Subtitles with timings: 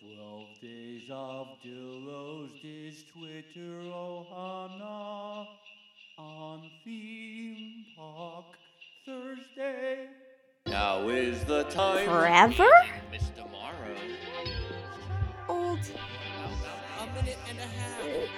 [0.00, 5.46] 12 days of Dillo's Diz Twitter Ohana
[6.18, 8.44] on Theme Park
[9.06, 10.08] Thursday.
[10.66, 12.06] Now is the time.
[12.08, 12.68] Forever?
[13.10, 13.96] Miss Tomorrow.
[15.48, 15.78] Old.
[17.00, 18.28] A minute and a half.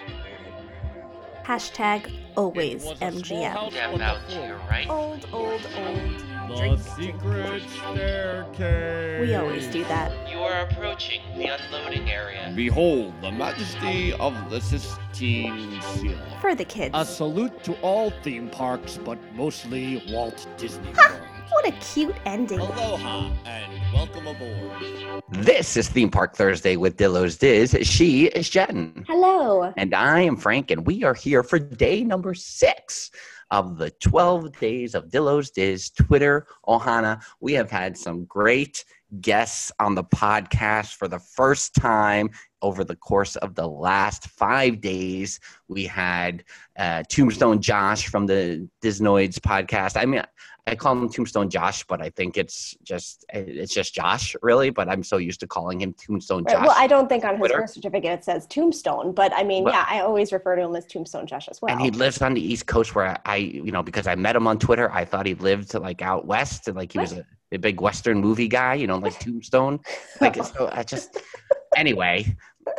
[1.45, 3.50] Hashtag always It was a small MGM.
[3.52, 4.46] house Damn on the out floor.
[4.46, 4.88] here, right?
[4.88, 6.24] Old, old, old.
[6.48, 6.80] The Drink.
[6.80, 9.20] secret staircase.
[9.20, 10.12] We always do that.
[10.30, 12.52] You are approaching the unloading area.
[12.54, 16.18] Behold the majesty of the Sistine Seal.
[16.43, 16.90] For the kids.
[16.93, 21.22] A salute to all theme parks, but mostly Walt Disney World.
[21.50, 22.58] What a cute ending.
[22.58, 25.22] Aloha and welcome aboard.
[25.30, 27.76] This is Theme Park Thursday with Dillo's Diz.
[27.82, 29.04] She is Jen.
[29.08, 29.72] Hello.
[29.76, 33.11] And I am Frank, and we are here for day number six
[33.55, 37.22] of the 12 days of Dillo's Diz Twitter Ohana.
[37.41, 38.84] We have had some great
[39.20, 42.30] guests on the podcast for the first time
[42.62, 45.38] over the course of the last five days.
[45.69, 46.42] We had
[46.77, 49.97] uh, Tombstone Josh from the Disnoids podcast.
[49.97, 50.25] I mean,
[50.66, 54.70] I call him Tombstone Josh, but I think it's just it's just Josh, really.
[54.70, 56.54] But I'm so used to calling him Tombstone Right.
[56.56, 56.66] Josh.
[56.66, 57.58] Well, I don't think on his Twitter.
[57.58, 60.74] birth certificate it says Tombstone, but I mean, Well- yeah, I always refer to him
[60.74, 61.70] as Tombstone Josh as well.
[61.72, 64.46] and he lives on the East Coast where I, you know, because I met him
[64.46, 67.58] on Twitter, I thought he lived like out west, and like he was a, a
[67.58, 69.80] big Western movie guy, you know, like Tombstone.
[70.22, 71.20] Like so, I just
[71.76, 72.34] anyway,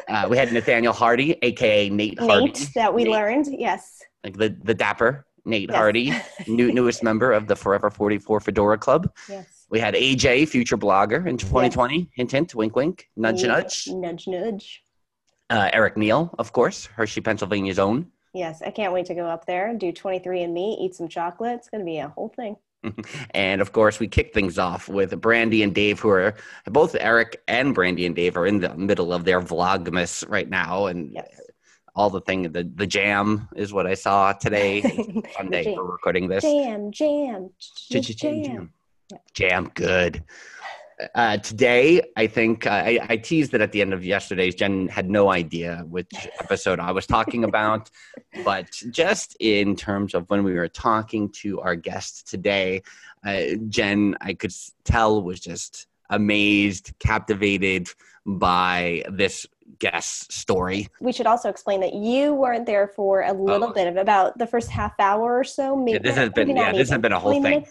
[0.07, 3.13] uh, we had Nathaniel Hardy, aka Nate Hardy, that we Nate.
[3.13, 4.01] learned, yes.
[4.23, 5.77] like the the dapper Nate Yes.
[5.77, 6.13] Hardy,
[6.47, 9.11] new newest member of the Forever Forty Four Fedora Club.
[9.29, 9.65] Yes.
[9.69, 12.09] We had AJ, future blogger in 2020.
[12.13, 13.87] Hint, hint, wink, wink, nudge, nudge.
[13.87, 14.83] Nudge, nudge.
[15.49, 18.07] Uh, Eric Neal, of course, Hershey, Pennsylvania's own.
[18.33, 21.55] Yes, I can't wait to go up there, do 23 and me, eat some chocolate.
[21.59, 22.57] It's going to be a whole thing.
[23.31, 26.35] And of course, we kick things off with Brandy and Dave, who are
[26.67, 30.85] both Eric and Brandy and Dave are in the middle of their vlogmas right now,
[30.85, 31.41] and Yes.
[31.95, 32.51] All the thing.
[32.51, 34.81] The the jam is what I saw today.
[35.35, 36.43] Sunday for recording this.
[36.43, 37.49] Jam, jam,
[37.89, 38.73] Jam, jam, jam.
[39.33, 40.23] Jam, good.
[41.13, 44.55] Uh, today, I think uh, I, I teased it at the end of yesterday's.
[44.55, 46.09] Jen had no idea which
[46.39, 47.89] episode I was talking about,
[48.45, 52.81] but just in terms of when we were talking to our guest today,
[53.25, 54.53] uh, Jen, I could
[54.85, 57.89] tell was just amazed, captivated
[58.25, 59.45] by this
[59.79, 60.87] guest story.
[61.01, 63.73] We should also explain that you weren't there for a little Oh.
[63.73, 65.75] bit of about the first half hour or so.
[65.75, 67.65] Maybe, this has been- yeah, this has been a whole thing.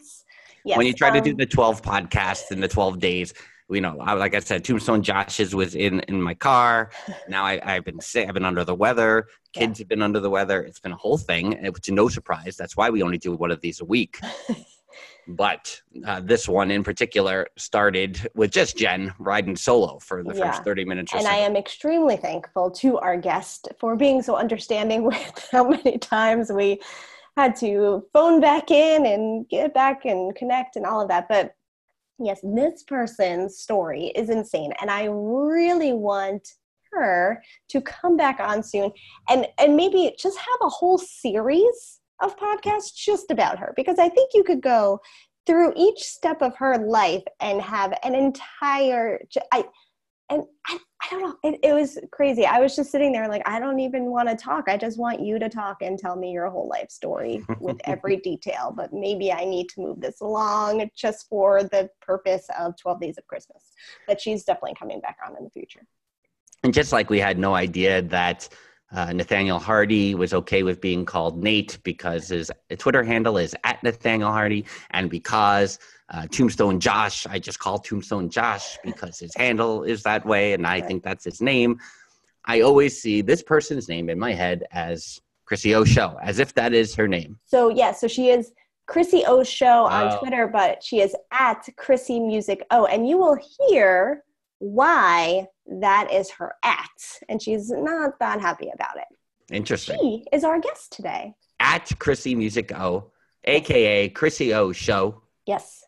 [0.64, 3.34] Yes, when you try to do um, the 12 podcasts in the 12 days
[3.70, 6.90] you know I, like i said tombstone josh's was in in my car
[7.28, 10.28] now I, i've been sick i've been under the weather kids have been under the
[10.30, 13.50] weather it's been a whole thing it's no surprise that's why we only do one
[13.50, 14.20] of these a week
[15.26, 20.50] but uh, this one in particular started with just jen riding solo for the Yeah.
[20.50, 24.22] first 30 minutes or and so I am extremely thankful to our guest for being
[24.22, 26.80] so understanding with how many times we
[27.36, 31.28] had to phone back in and get back and connect and all of that.
[31.28, 31.54] But
[32.18, 34.72] yes, this person's story is insane.
[34.80, 36.48] And I really want
[36.92, 38.92] her to come back on soon
[39.28, 44.08] and and maybe just have a whole series of podcasts just about her because I
[44.08, 45.00] think you could go
[45.46, 49.20] through each step of her life and have an entire
[49.52, 49.64] I
[50.30, 52.46] and I, I don't know it, it was crazy.
[52.46, 54.68] I was just sitting there like i don't even want to talk.
[54.68, 58.16] I just want you to talk and tell me your whole life story with every
[58.16, 63.00] detail but maybe i need to move this along just for the purpose of 12
[63.00, 63.72] days of christmas
[64.06, 65.86] but she's definitely coming back on in the future.
[66.62, 68.48] And just like we had no idea that
[68.94, 73.82] uh, Nathaniel Hardy was okay with being called Nate because his Twitter handle is at
[73.82, 75.78] Nathaniel Hardy, and because
[76.10, 80.66] uh, Tombstone Josh, I just call Tombstone Josh because his handle is that way, and
[80.66, 81.80] I think that's his name.
[82.44, 86.54] I always see this person's name in my head as Crissy O Show, as if
[86.54, 87.38] that is her name.
[87.44, 88.52] so yeah so she is
[88.86, 90.18] crissy o show on Oh.
[90.20, 93.38] twitter but she is at crissy music o and you will
[93.68, 94.22] hear
[94.64, 95.46] why
[95.80, 96.88] that is her at
[97.28, 99.04] and she's not that happy about it
[99.54, 99.98] Interesting.
[100.00, 103.10] she is our guest today At Crissy Music O,
[103.44, 105.20] aka Crissy O Show.
[105.46, 105.84] yes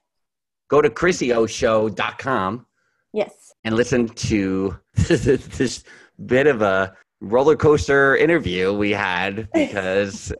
[0.68, 2.66] Go to CrissyOShow.com.
[3.12, 5.82] yes and listen to this
[6.26, 10.32] bit of a roller coaster interview we had because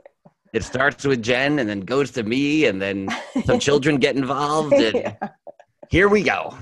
[0.53, 3.09] it starts with Jen and then goes to me and then
[3.47, 5.15] some children get involved and Yeah.
[5.91, 6.55] here we go.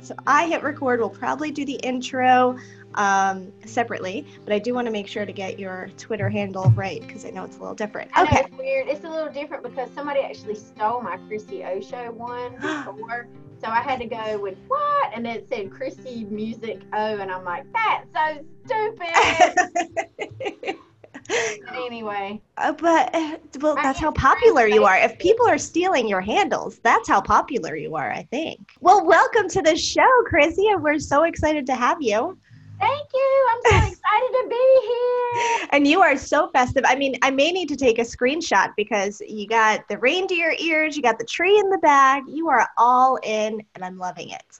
[0.00, 1.00] Right, So I hit record.
[1.00, 2.56] We'll probably do the intro
[2.94, 7.00] um, separately, but I do want to make sure to get your Twitter handle right
[7.00, 8.10] because I know it's a little different.
[8.14, 8.40] I know Okay.
[8.46, 8.88] it's weird.
[8.88, 13.28] It's a little different because somebody actually stole my Crissy O Show one before.
[13.62, 15.10] So I had to go with what?
[15.14, 20.76] And it said Crissy Music O, and I'm like, that's so stupid.
[21.74, 24.96] anyway, Uh, but uh, well, that's how popular you are.
[24.98, 28.10] If people are stealing your handles, that's how popular you are.
[28.10, 28.58] I think.
[28.80, 32.36] Well, welcome to the show, Crissy, and we're so excited to have you.
[32.80, 33.46] thank you.
[33.50, 35.68] I'm so excited to be here.
[35.72, 36.82] And you are so festive.
[36.86, 40.96] I mean, I may need to take a screenshot because you got the reindeer ears,
[40.96, 42.22] you got the tree in the bag.
[42.26, 44.58] You are all in, and I'm loving it.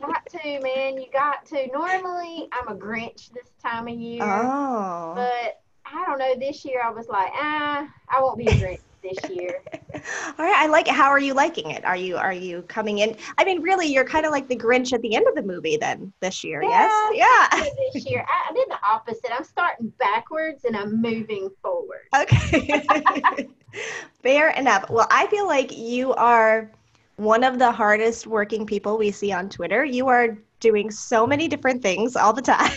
[0.00, 0.98] Got to, man.
[0.98, 1.68] You got to.
[1.72, 4.22] Normally, I'm a Grinch this time of year.
[4.24, 5.12] Oh.
[5.14, 5.60] But
[5.92, 6.34] I don't know.
[6.38, 9.62] This year, I was like, ah, I won't be a Grinch this year.
[9.94, 10.94] All right, I like it.
[10.94, 11.84] How are you liking it?
[11.84, 13.16] Are you are you coming in?
[13.38, 15.76] I mean, really, you're kind of like the Grinch at the end of the movie
[15.76, 16.62] then this year.
[16.62, 17.12] Yes.
[17.14, 17.64] Yeah.
[17.92, 18.26] this year.
[18.28, 19.30] I, I did the opposite.
[19.32, 22.08] I'm starting backwards and I'm moving forward.
[22.14, 22.82] Okay.
[24.22, 24.90] Fair enough.
[24.90, 26.70] Well, I feel like you are
[27.16, 29.84] one of the hardest working people we see on Twitter.
[29.84, 32.70] You are doing so many different things all the time.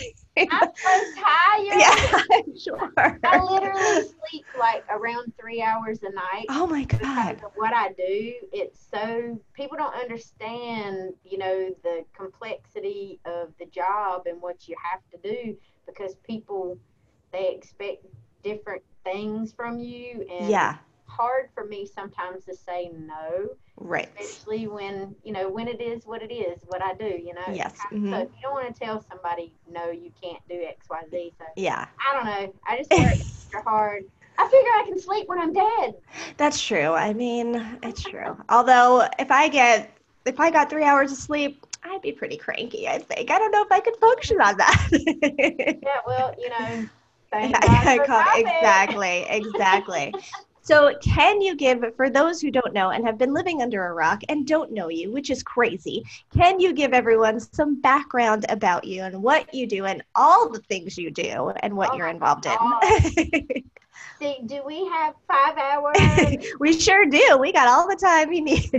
[0.50, 1.84] I'm so tired.
[1.84, 3.20] yeah, I'm sure.
[3.24, 6.50] I literally sleep like around three hours a night.
[6.50, 7.42] Oh my god.
[7.44, 13.66] of what I do, it's so people don't understand, you know, the complexity of the
[13.66, 15.56] job and what you have to do
[15.86, 16.78] because people
[17.32, 18.04] they expect
[18.42, 20.78] different things from you and Yeah.
[21.06, 23.48] hard for me sometimes to say no.
[23.80, 24.08] Right.
[24.20, 27.52] especially when you know when it is what it is what i do you know
[27.54, 28.22] Yes, so mhm.
[28.22, 31.86] if you don't want to tell somebody no you can't do xyz so Yeah.
[32.08, 34.02] i don't know i just work extra hard
[34.38, 35.94] i figure i can sleep when i'm dead
[36.36, 36.92] That's true.
[36.94, 38.36] I mean, it's true.
[38.48, 39.90] Although if I get
[40.26, 43.30] if I got 3 hours of sleep, I'd be pretty cranky, I think.
[43.30, 44.88] I don't know if I could function on that.
[45.82, 46.88] yeah well you know
[47.32, 50.16] thank God I for caught- exactly, exactly.
[50.62, 53.92] So, can you give, for those who don't know and have been living under a
[53.92, 56.04] rock and don't know you, which is crazy,
[56.34, 60.60] can you give everyone some background about you and what you do and all the
[60.60, 62.56] things you do and what Oh you're involved in?
[64.18, 67.38] see do we have five hours we sure do.
[67.40, 68.70] We got all the time we need.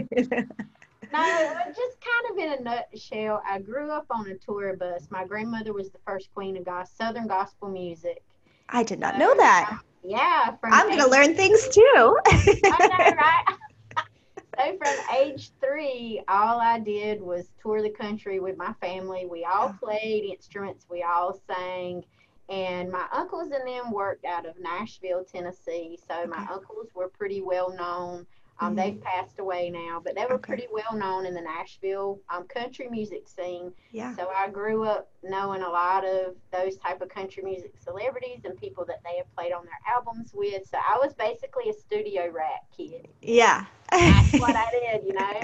[1.12, 5.08] no uh, just kind of in a nutshell i grew up on a tour bus
[5.12, 8.24] my grandmother was the first queen of southern gospel music
[8.70, 9.82] I did not know uh, that.
[10.04, 12.18] Yeah from I'm going to learn things too.
[12.26, 13.58] I know, right?
[14.58, 19.26] so from age three, all I did was tour the country with my family.
[19.30, 22.04] We all played instruments, we all sang,
[22.50, 25.98] and my uncles and them worked out of Nashville, Tennessee.
[26.08, 28.26] So my uncles were pretty well known.
[28.62, 28.76] Um.
[28.76, 30.54] They've passed away now, but they were Okay.
[30.54, 33.72] pretty well known in the Nashville um, country music scene.
[33.92, 34.16] yeah.
[34.16, 38.56] So I grew up knowing a lot of those type of country music celebrities and
[38.58, 40.66] people that they have played on their albums with.
[40.68, 43.08] So I was basically a studio rat kid.
[43.22, 43.66] Yeah.
[43.92, 45.42] That's what I did, you know.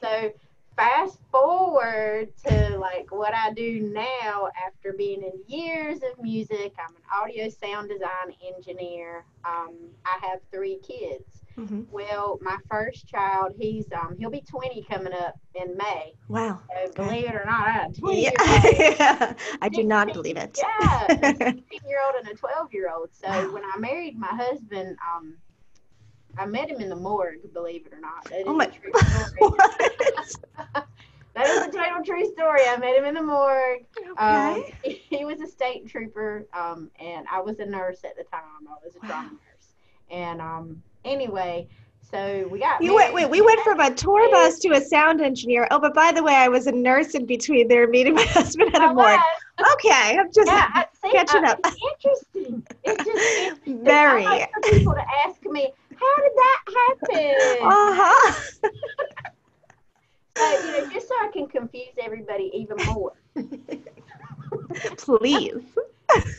[0.00, 0.32] So
[0.76, 6.74] fast forward to like what I do now after being in years of music.
[6.78, 9.24] I'm an audio sound design engineer.
[9.44, 9.74] Um,
[10.04, 11.42] I have three kids.
[11.58, 11.86] Mhm.
[11.90, 16.14] Well, my first child, he's um, he'll be 20 coming up in May.
[16.28, 16.60] Wow.
[16.86, 19.34] So believe it or not, I had 20 year Yeah.
[19.62, 20.58] I do not believe it.
[20.58, 23.08] Yeah, a 16 year old and a 12 year old.
[23.14, 23.52] So Wow.
[23.52, 25.36] when I married my husband, um,
[26.38, 28.24] I met him in the morgue, believe it or not.
[28.28, 29.30] That is Oh my- a true story.
[29.40, 30.86] What?
[31.34, 32.60] that is a total true story.
[32.66, 33.86] I met him in the morgue.
[34.18, 35.00] Um, Okay.
[35.08, 38.66] he was a state trooper, um, and I was a nurse at the time.
[38.68, 39.74] I was a trauma nurse.
[40.10, 41.68] And um, anyway,
[42.10, 45.20] so we got You went, wait, we went from a tour bus to a sound
[45.20, 45.66] engineer.
[45.70, 48.74] Oh, but by the way, I was a nurse in between there meeting my husband
[48.74, 49.18] at a morgue.
[49.74, 51.60] Okay, I'm just Yeah, see, catching uh, up.
[51.64, 52.66] It's interesting.
[52.84, 53.84] It's just interesting.
[53.84, 54.24] very.
[54.24, 56.60] I like for people to ask me, how did that
[57.10, 57.56] happen?
[57.62, 58.70] Uh-huh.
[60.38, 63.12] Uh, you know, just so I can confuse everybody even more.
[64.98, 65.62] Please.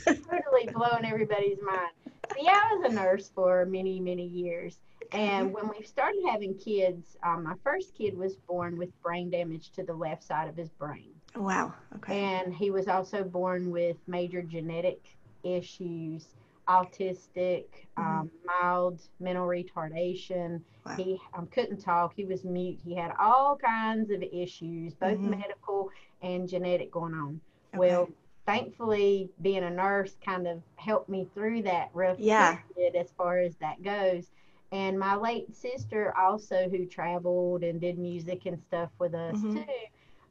[0.06, 1.92] totally blowing everybody's mind.
[2.40, 4.78] Yeah, I was a nurse for many, many years.
[5.12, 9.72] And when we started having kids, um, my first kid was born with brain damage
[9.72, 11.12] to the left side of his brain.
[11.36, 11.74] Wow.
[11.96, 12.20] Okay.
[12.20, 15.00] And he was also born with major genetic
[15.44, 16.26] issues,
[16.68, 17.66] autistic,
[17.96, 20.62] um, mild mental retardation.
[20.86, 20.96] Wow.
[20.96, 22.14] He um, couldn't talk.
[22.16, 22.80] He was mute.
[22.84, 25.30] He had all kinds of issues, both Mhm.
[25.40, 25.90] medical
[26.22, 27.40] and genetic going on.
[27.74, 27.80] Okay.
[27.80, 28.10] Well,
[28.48, 32.60] thankfully, being a nurse kind of helped me through that rough Yeah.
[32.76, 34.32] period as far as that goes.
[34.74, 39.54] And my late sister, also who traveled and did music and stuff with us Mhm.
[39.54, 39.66] too,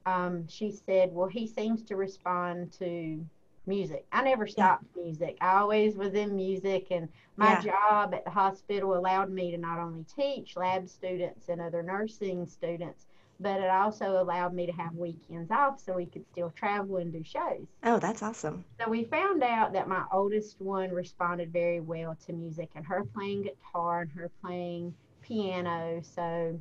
[0.07, 3.25] um, she said, Well, he seems to respond to
[3.67, 4.07] music.
[4.13, 5.39] I never stopped music.
[5.41, 7.57] I always was in music, and my Yeah.
[7.57, 12.47] job at the hospital allowed me to not only teach lab students and other nursing
[12.47, 13.06] students,
[13.41, 17.13] but it also allowed me to have weekends off so we could still travel and
[17.13, 17.67] do shows.
[17.83, 18.65] Oh, that's awesome.
[18.81, 23.05] So we found out that my oldest one responded very well to music and her
[23.05, 26.01] playing guitar and her playing piano.
[26.03, 26.61] So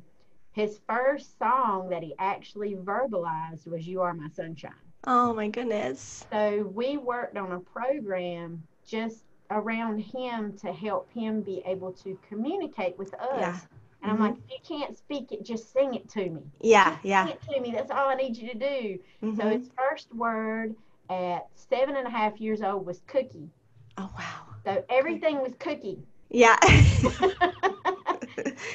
[0.52, 4.72] his first song that he actually verbalized was You Are My Sunshine.
[5.06, 6.26] Oh my goodness.
[6.32, 12.18] So we worked on a program just around him to help him be able to
[12.28, 13.38] communicate with us.
[13.38, 13.58] Yeah.
[14.06, 14.30] And I'm Mhm.
[14.36, 16.42] like, if you can't speak it, just sing it to me.
[16.60, 17.26] Yeah, yeah.
[17.26, 17.72] Sing it to me.
[17.72, 18.98] That's all I need you to do.
[19.34, 19.52] So Mhm.
[19.52, 20.76] his first word
[21.08, 23.50] at seven and a half years old was cookie.
[23.98, 24.46] Oh wow.
[24.64, 26.06] So everything was cookie.
[26.28, 26.56] Yeah.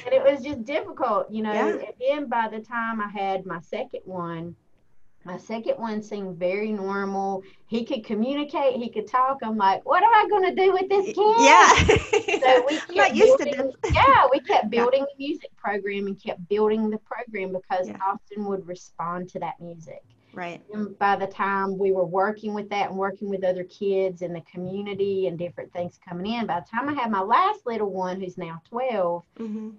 [0.06, 1.52] and it was just difficult, you know.
[1.52, 1.68] Yeah.
[1.68, 4.56] And then by the time I had my second one,
[5.24, 7.42] my second one seemed very normal.
[7.66, 9.38] He could communicate, he could talk.
[9.42, 11.36] I'm like, what am I going to do with this kid?
[11.40, 12.40] yeah.
[12.40, 13.94] So we kept used to building, this.
[13.94, 17.98] yeah, we kept building the music program and kept building the program because Yeah.
[18.06, 20.02] Austin would respond to that music.
[20.34, 20.62] Right.
[20.72, 24.32] And by the time we were working with that and working with other kids in
[24.32, 27.90] the community and different things coming in, by the time I had my last little
[27.92, 29.70] one, who's now 12, hmm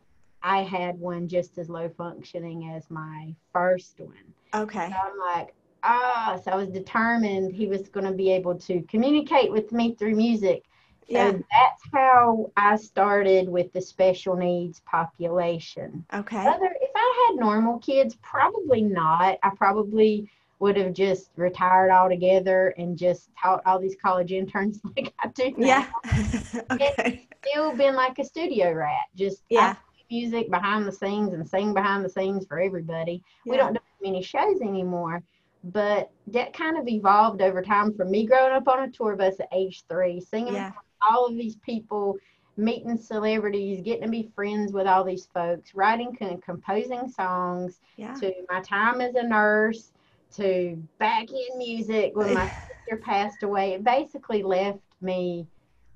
[0.43, 4.33] I had one just as low functioning as my first one.
[4.53, 4.89] Okay.
[4.89, 8.81] So I'm like, ah, so I was determined he was going to be able to
[8.83, 10.63] communicate with me through music.
[11.11, 11.31] So Yeah.
[11.31, 16.05] that's how I started with the special needs population.
[16.13, 16.45] Okay.
[16.47, 19.37] Other, if I had normal kids, probably not.
[19.43, 25.13] I probably would have just retired altogether and just taught all these college interns like
[25.19, 25.87] I do now.
[26.07, 26.61] Yeah.
[26.71, 27.27] okay.
[27.45, 29.07] Still been like a studio rat.
[29.15, 29.73] Just Yeah.
[29.73, 29.79] play
[30.13, 33.23] music behind the scenes and sing behind the scenes for everybody.
[33.45, 35.23] We don't do many shows anymore.
[35.63, 39.39] But that kind of evolved over time from me growing up on a tour bus
[39.39, 40.71] at age three, singing Yeah.
[41.09, 42.17] all of these people,
[42.57, 48.13] meeting celebrities, getting to be friends with all these folks, writing and composing songs, Yeah.
[48.15, 49.91] to my time as a nurse,
[50.35, 53.73] to back in music when my sister passed away.
[53.73, 55.47] It basically left me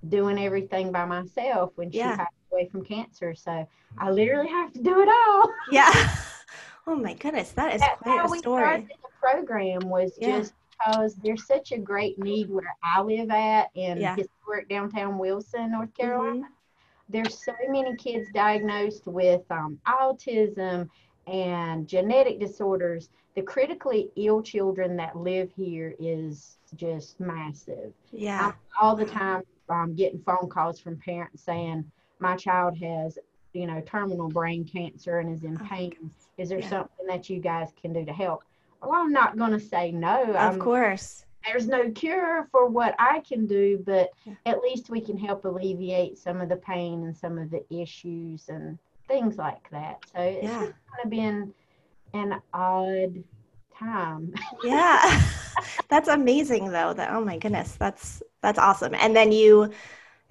[0.10, 2.16] doing everything by myself when she Yeah.
[2.18, 3.34] passed away from cancer.
[3.36, 5.50] So I literally have to do it all.
[5.72, 5.92] Yeah.
[6.86, 8.64] Oh my goodness, that is That's quite how a we story.
[8.64, 10.40] started the program was Yeah.
[10.40, 14.16] just because there's such a great need where I live at in Yeah.
[14.16, 16.02] historic downtown Wilson, North Mm-hmm.
[16.02, 16.48] Carolina.
[17.10, 20.90] There's so many kids diagnosed with um, autism
[21.26, 23.10] and genetic disorders.
[23.36, 27.94] The critically ill children that live here is just massive.
[28.12, 28.48] Yeah.
[28.48, 33.18] I'm all the time um, getting phone calls from parents saying my child has
[33.54, 35.94] you know terminal brain cancer and is in Oh pain
[36.38, 36.70] is there Yeah.
[36.70, 38.44] something that you guys can do to help
[38.82, 41.26] well i'm not going to say no Of I'm- course.
[41.46, 44.34] there's no cure for what i can do but Yeah.
[44.46, 48.50] at least we can help alleviate some of the pain and some of the issues
[48.50, 50.60] and things like that so it's Yeah.
[50.60, 51.54] kind of been
[52.14, 53.24] an odd
[53.78, 54.34] time
[54.64, 55.22] Yeah.
[55.90, 56.94] that's amazing though.
[56.94, 58.96] That oh my goodness, that's that's awesome.
[58.96, 59.70] And then you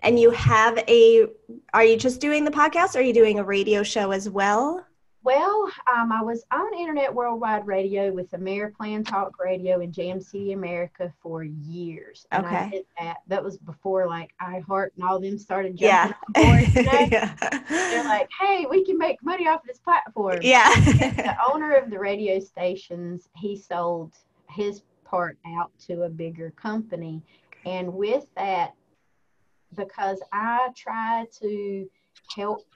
[0.00, 1.26] and you have a
[1.75, 4.82] are you just doing the podcast or are you doing a radio show as well?
[5.23, 10.52] Well, um, I was on Internet Worldwide Radio with Ameriplan Talk Radio in Jam City,
[10.52, 12.26] America for years.
[12.30, 12.70] And I Okay.
[12.70, 13.16] did that.
[13.26, 16.12] That was before like iHeart and all them started Yeah.
[16.37, 16.75] jumping on board.
[16.87, 17.08] know?
[17.11, 17.61] yeah.
[17.68, 20.38] They're like, hey, we can make money off this platform.
[20.42, 20.73] yeah.
[20.76, 24.12] The owner of the radio stations, he sold
[24.49, 27.20] his part out to a bigger company.
[27.66, 28.75] And with that,
[29.75, 31.90] because I try to
[32.35, 32.66] help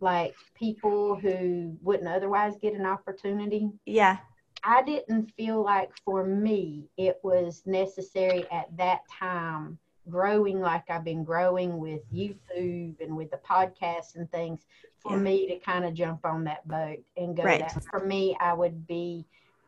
[0.00, 4.18] like people who wouldn't otherwise get an opportunity, yeah.
[4.62, 11.04] I didn't feel like for me it was necessary at that time growing like I've
[11.04, 14.66] been growing with YouTube and with the podcast and things
[15.00, 15.18] for Yeah.
[15.22, 17.60] me to kind of jump on that boat and go Right.
[17.60, 17.80] down.
[17.90, 19.24] For me, I would be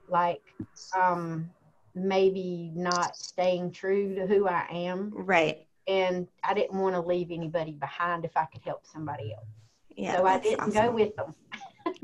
[0.09, 0.43] like
[0.95, 1.51] um
[1.97, 5.67] maybe not staying true to who I am Right.
[5.89, 9.47] and I didn't want to leave anybody behind if I could help somebody else.
[9.97, 10.17] Yeah.
[10.17, 11.35] so I didn't go with them.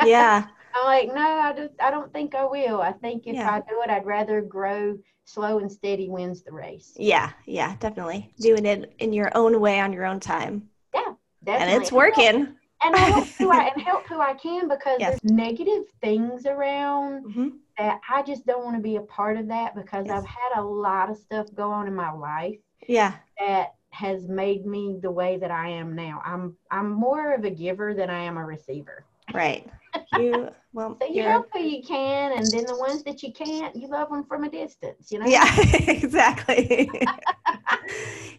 [0.05, 0.47] Yeah.
[0.75, 2.81] I'm like, no, I just I don't think I will.
[2.81, 3.51] I think if Yeah.
[3.53, 6.95] I do it, I'd rather grow slow and steady wins the race.
[6.97, 7.31] Yeah.
[7.45, 7.77] Yeah.
[7.79, 8.33] Definitely.
[8.41, 10.69] Doing it in your own way on your own time.
[10.95, 11.13] Yeah.
[11.45, 11.75] Definitely.
[11.75, 12.57] And it's working.
[12.85, 15.11] And help who I and help who I can because Yes.
[15.11, 17.49] there's negative things around hmm
[17.79, 20.23] that I just don't want to be a part of that because Yes.
[20.23, 23.15] I've had a lot of stuff go on in my life Yeah.
[23.39, 26.21] that has made me the way that I am now.
[26.25, 29.05] I'm I'm more of a giver than I am a receiver.
[29.33, 29.67] Right.
[30.11, 33.75] You well, So you help who you can, and then the ones that you can't,
[33.77, 35.11] you love them from a distance.
[35.11, 35.27] You know.
[35.27, 35.45] Yeah,
[35.89, 36.91] exactly.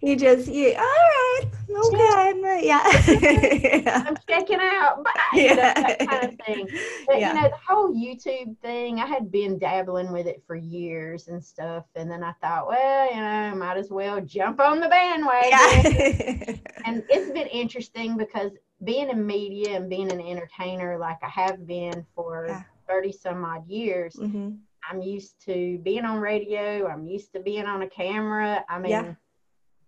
[0.01, 4.03] you just you all right, okay, yeah.
[4.07, 5.03] I'm checking out.
[5.03, 5.11] Bye.
[5.33, 6.67] You know, that kind of thing.
[7.07, 7.33] But Yeah.
[7.33, 11.43] you know, the whole YouTube thing, I had been dabbling with it for years and
[11.43, 11.85] stuff.
[11.95, 15.49] And then I thought, well, you know, might as well jump on the bandwagon.
[15.51, 16.55] yeah.
[16.85, 18.51] And it's been interesting because
[18.83, 22.63] being in media and being an entertainer like I have been for Yeah.
[22.87, 24.57] 30 some odd years, Mhm.
[24.89, 26.87] I'm used to being on radio.
[26.87, 28.63] I'm used to being on a camera.
[28.69, 29.13] I mean, Yeah.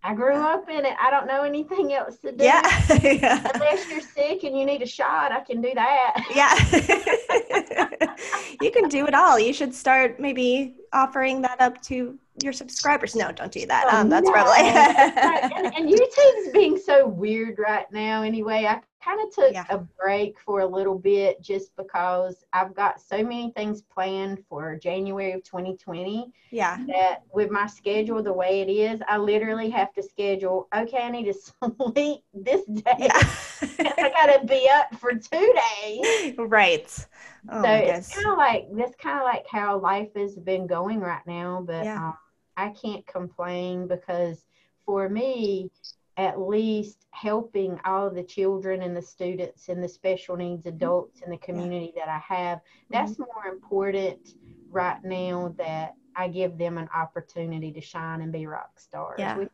[0.03, 0.95] I grew up in it.
[1.01, 2.43] I don't know anything else to do.
[2.43, 2.61] Yeah.
[3.01, 3.51] yeah.
[3.55, 6.23] Unless you're sick and you need a shot, I can do that.
[6.33, 6.53] Yeah.
[8.61, 9.39] you can do it all.
[9.39, 13.15] You should start maybe offering that up to your subscribers.
[13.15, 13.85] No, don't do that.
[13.91, 14.31] Oh, Um, that's no.
[14.33, 14.63] probably.
[14.63, 18.65] and, and YouTube's being so weird right now anyway.
[18.65, 19.65] I kind of took Yeah.
[19.69, 24.75] a break for a little bit just because I've got so many things planned for
[24.77, 26.77] January of 2020 yeah.
[26.87, 31.09] that with my schedule the way it is, I literally have to schedule, okay, I
[31.11, 31.33] need to
[31.93, 32.95] sleep this day.
[32.97, 33.21] Yeah.
[33.97, 36.35] I got to be up for two days.
[36.37, 37.07] right.
[37.49, 40.99] Oh, so it's kind of like that's kind of like how life has been going
[40.99, 42.07] right now but Yeah.
[42.07, 42.17] um,
[42.57, 44.43] i can't complain because
[44.83, 45.69] for me
[46.17, 51.29] at least helping all the children and the students and the special needs adults in
[51.29, 54.35] the community that i have that's more important
[54.69, 59.39] right now that i give them an opportunity to shine and be rock stars Yeah.
[59.39, 59.49] is,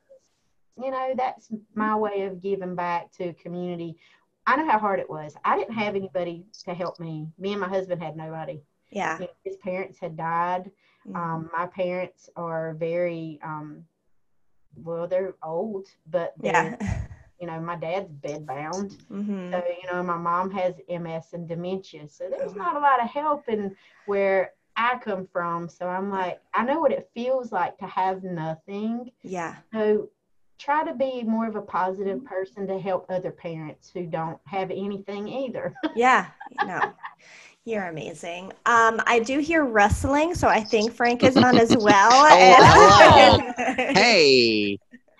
[0.81, 3.97] you know that's my way of giving back to a community
[4.47, 5.35] I know how hard it was.
[5.45, 7.27] I didn't have anybody to help me.
[7.37, 8.59] Me and my husband had nobody.
[8.89, 9.19] Yeah.
[9.19, 10.71] You know, his parents had died.
[11.07, 11.15] Mhm.
[11.15, 13.85] Um, my parents are very, um,
[14.75, 17.07] well, they're old, but they're, yeah.
[17.39, 18.97] you know, my dad's bedbound.
[19.09, 22.07] hmm So, you know, my mom has MS and dementia.
[22.07, 22.57] So there's Oh.
[22.57, 23.75] not a lot of help in
[24.05, 25.67] where I come from.
[25.69, 29.11] So I'm like, I know what it feels like to have nothing.
[29.23, 29.55] Yeah.
[29.73, 30.09] So
[30.59, 32.27] try to be more of a positive Mm-hmm.
[32.27, 35.75] person to help other parents who don't have anything either.
[35.95, 36.27] Yeah.
[36.61, 36.93] No.
[37.65, 38.51] You're amazing.
[38.65, 42.09] Um, I do hear rustling, so I think Frank is on as well.
[42.11, 44.79] Oh, And- Hey,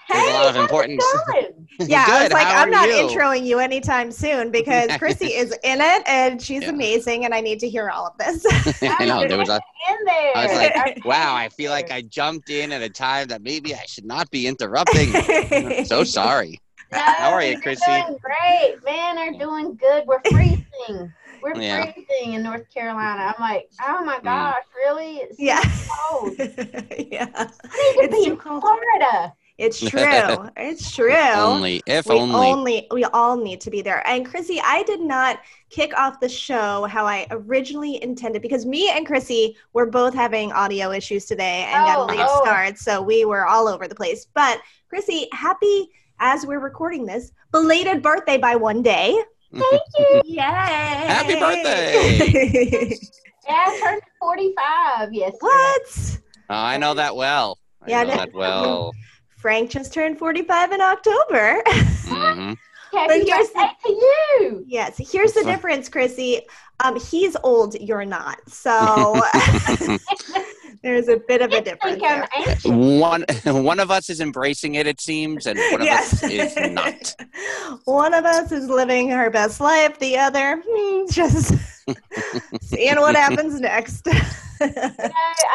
[0.10, 1.06] There's a lot of how's it importance.
[1.28, 1.46] going?
[1.80, 2.94] Yeah, I was like, I'm not you?
[2.96, 6.70] introing you anytime soon because Crissy is in it and she's Yeah.
[6.70, 8.46] amazing, and I need to hear all of this.
[8.84, 9.60] I know there was a.
[9.90, 10.32] in there.
[10.36, 13.74] I was like, Wow, I feel like I jumped in at a time that maybe
[13.74, 15.12] I should not be interrupting.
[15.86, 16.60] so sorry.
[16.92, 18.06] No, How are you, they're Crissy?
[18.08, 18.76] Doing great.
[18.86, 20.04] Man, they're doing good.
[20.06, 21.12] We're freezing.
[21.42, 21.92] We're Yeah.
[21.92, 23.34] freezing in North Carolina.
[23.38, 24.24] I'm like, oh my Mm.
[24.24, 25.18] gosh, really?
[25.18, 25.62] It's so yeah.
[25.90, 26.34] cold.
[27.12, 27.30] yeah.
[27.36, 27.44] I
[28.02, 28.62] need to It's be in cold.
[28.62, 29.34] Florida.
[29.58, 30.50] It's true.
[30.58, 31.14] It's true.
[31.14, 32.88] Only if we only.
[32.92, 34.06] we all need to be there.
[34.08, 38.90] And Crissy, I did not kick off the show how I originally intended because me
[38.90, 42.42] and Crissy were both having audio issues today and got Oh, a late oh.
[42.44, 44.26] start, so we were all over the place.
[44.34, 44.60] But
[44.92, 49.16] Crissy, happy as we're recording this, belated birthday by one day.
[49.54, 50.38] Yay!
[50.38, 52.98] Happy birthday!
[53.48, 55.38] Yeah, I turned 45 yesterday.
[55.42, 56.18] what?
[56.52, 57.58] Oh, I know that well.
[57.82, 58.92] I Yeah, know no- that well.
[59.40, 61.64] Frank just turned 45 in October.
[61.68, 62.54] hmm
[62.94, 64.64] Happy But here's birthday to you.
[64.68, 66.42] Yes, here's the difference, Crissy.
[66.82, 68.38] Um, he's old, you're not.
[68.48, 68.70] So
[70.84, 72.30] there's a bit of a difference think I'm there.
[72.48, 72.76] ancient.
[73.00, 73.26] One
[73.64, 77.16] one of us is embracing it, it seems, and one of us is not.
[77.86, 79.98] One of us is living her best life.
[80.00, 81.54] The other, hmm, just
[82.62, 84.06] seeing what happens next.
[84.06, 84.70] You know,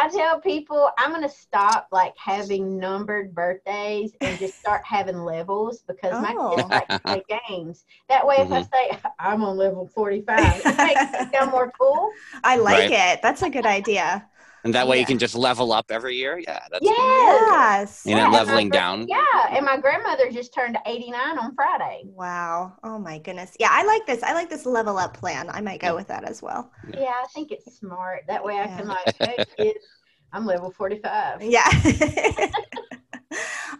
[0.03, 5.83] I tell people I'm gonna stop like having numbered birthdays and just start having levels
[5.87, 6.57] because my Oh.
[6.57, 7.85] kids like to play games.
[8.09, 12.11] That way, if I say I'm on level 45, it makes me feel more cool.
[12.43, 13.15] I like Right.
[13.17, 13.23] it.
[13.23, 14.27] That's a good idea.
[14.65, 15.01] And that way Yeah.
[15.01, 16.39] you can just level up every year.
[16.39, 16.93] Yeah, that's Yeah.
[16.97, 18.03] Yes.
[18.05, 19.07] You know, Yeah, and my leveling gra- down.
[19.09, 22.03] Yeah, and my grandmother just turned 89 on Friday.
[22.07, 22.73] Wow.
[22.83, 23.57] Oh my goodness.
[23.61, 24.23] Yeah, I like this.
[24.23, 25.49] I like this level up plan.
[25.51, 26.73] I might go with that as well.
[26.93, 28.25] Yeah, I think it's smart.
[28.27, 29.85] That way, I can like, hey kids,
[30.33, 31.43] I'm level 45.
[31.43, 31.69] Yeah.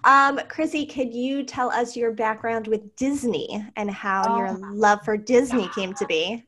[0.05, 4.71] um, Crissy, could you tell us your background with Disney and how your Oh my
[4.71, 6.45] love for Disney came to be?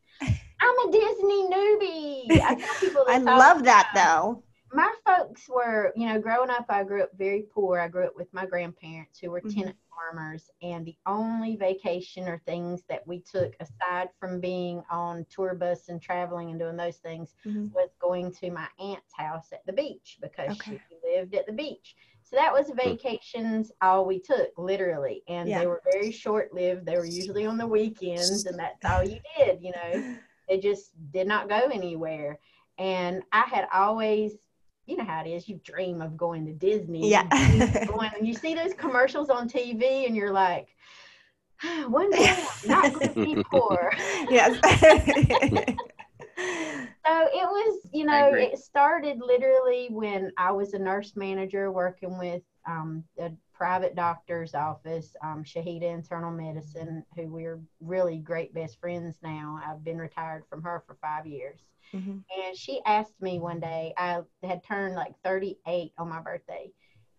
[0.60, 2.40] I'm a Disney newbie.
[2.42, 4.42] I tell people I love that though.
[4.72, 7.78] my folks were, you know, growing up, I grew up very poor.
[7.78, 9.54] I grew up with my grandparents who were Mhm.
[9.54, 15.24] tenant farmers, and the only vacation or things that we took aside from being on
[15.30, 17.72] tour bus and traveling and doing those things Mhm.
[17.74, 20.80] was going to my aunt's house at the beach because Okay.
[20.88, 21.96] she lived at the beach.
[22.22, 25.60] So that was vacations all we took, literally, and Yeah.
[25.60, 26.84] they were very short lived.
[26.84, 30.18] They were usually on the weekends, and that's all you did, you know.
[30.48, 32.38] They just did not go anywhere.
[32.78, 34.32] And I had always,
[34.86, 37.10] you know how it is, you dream of going to Disney.
[37.10, 37.26] Yeah.
[37.52, 40.68] You going, and you see those commercials on TV and you're like,
[41.88, 43.92] one day I'm not going to be poor.
[44.30, 44.58] yes.
[47.08, 52.18] So it was, you know, it started literally when I was a nurse manager working
[52.18, 58.78] with um, a private doctor's office, um, Shahida Internal Medicine, who we're really great best
[58.80, 59.60] friends now.
[59.66, 61.60] I've been retired from her for five years.
[61.92, 62.22] Mhm.
[62.46, 66.70] And she asked me one day, I had turned like 38 on my birthday,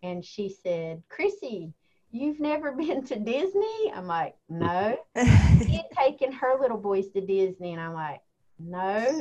[0.02, 1.72] and she said, Crissy,
[2.10, 3.92] you've never been to Disney?
[3.94, 8.20] I'm like, no she had taken her little boys to Disney, and I'm like,
[8.58, 8.78] no.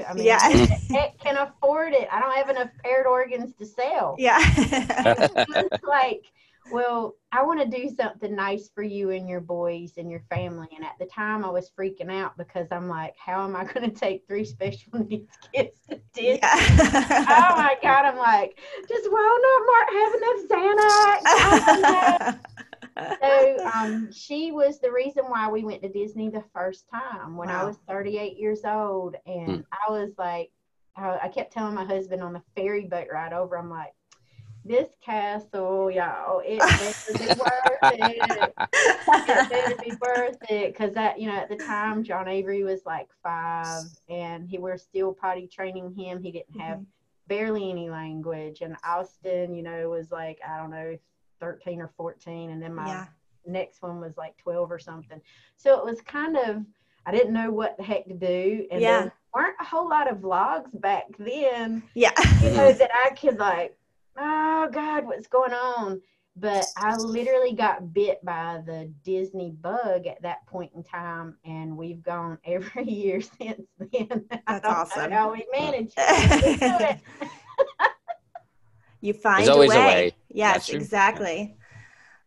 [0.08, 0.40] I mean, Yeah.
[0.52, 2.08] who the heck can afford it?
[2.12, 4.16] I don't have enough paired organs to sell.
[4.20, 4.38] yeah.
[5.84, 6.24] Like,
[6.72, 10.68] well, I want to do something nice for you and your boys and your family.
[10.76, 13.90] And at the time, I was freaking out because I'm like, how am I going
[13.92, 16.40] to take three special needs kids to Disney?
[16.44, 18.06] oh my God.
[18.06, 21.22] I'm like, does Walnut Mart have enough Xanax?
[21.26, 21.82] I don't
[22.34, 22.40] know
[23.22, 27.50] so um, she was the reason why we went to Disney the first time when
[27.50, 30.52] I was 38 years old, and I was like,
[30.96, 33.94] I, I kept telling my husband on the ferry boat ride over, I'm like,
[34.70, 36.60] this castle, y'all, it
[37.18, 38.52] better be worth it.
[38.72, 42.86] It better be worth it, because that, you know, at the time John Avery was
[42.86, 46.22] like five, and he we're still potty training him.
[46.22, 46.84] He didn't have mm-hmm.
[47.28, 50.96] barely any language, and Austin, you know, was like I don't know,
[51.40, 53.06] 13 or 14, and then my yeah.
[53.48, 55.20] next one was like 12 or something.
[55.58, 56.64] So it was kind of,
[57.08, 58.68] I didn't know what the heck to do.
[58.70, 59.02] And Yeah.
[59.02, 62.14] there weren't a whole lot of vlogs back then, Yeah.
[62.44, 63.79] you know, that I could like,
[64.20, 66.02] oh God, what's going on?
[66.36, 71.76] But I literally got bit by the Disney bug at that point in time, and
[71.76, 74.26] we've gone every year since then.
[74.48, 75.12] I That's don't know awesome.
[75.12, 76.44] How we managed it.
[76.46, 77.00] We do it.
[79.02, 79.86] you find There's always a a way.
[79.88, 80.16] way.
[80.30, 80.80] Yes, That's true.
[80.80, 81.56] exactly.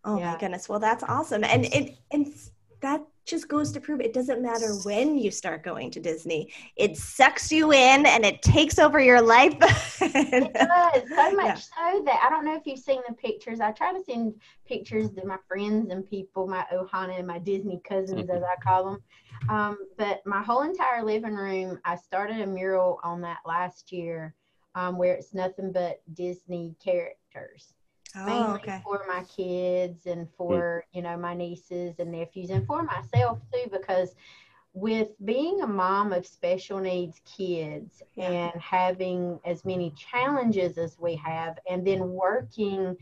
[0.04, 0.68] Oh my goodness.
[0.68, 1.44] Well, that's awesome.
[1.44, 2.34] And it and
[2.80, 6.52] that just goes to prove it doesn't matter when you start going to Disney.
[6.76, 9.54] It sucks you in and it takes over your life.
[10.00, 11.54] It does so much Yeah.
[11.54, 13.60] so that I don't know if you've seen the pictures.
[13.60, 14.34] I try to send
[14.66, 18.84] pictures to my friends and people, my Ohana and my Disney cousins, as I call
[18.84, 19.02] them.
[19.48, 24.34] Um, but my whole entire living room, I started a mural on that last year,
[24.74, 27.74] um, where it's nothing but Disney characters,
[28.16, 28.80] oh, mainly okay.
[28.84, 33.68] for my kids and for you know my nieces and nephews and for myself too,
[33.70, 34.14] because
[34.74, 38.30] with being a mom of special needs kids Yeah.
[38.30, 42.96] and having as many challenges as we have, and then working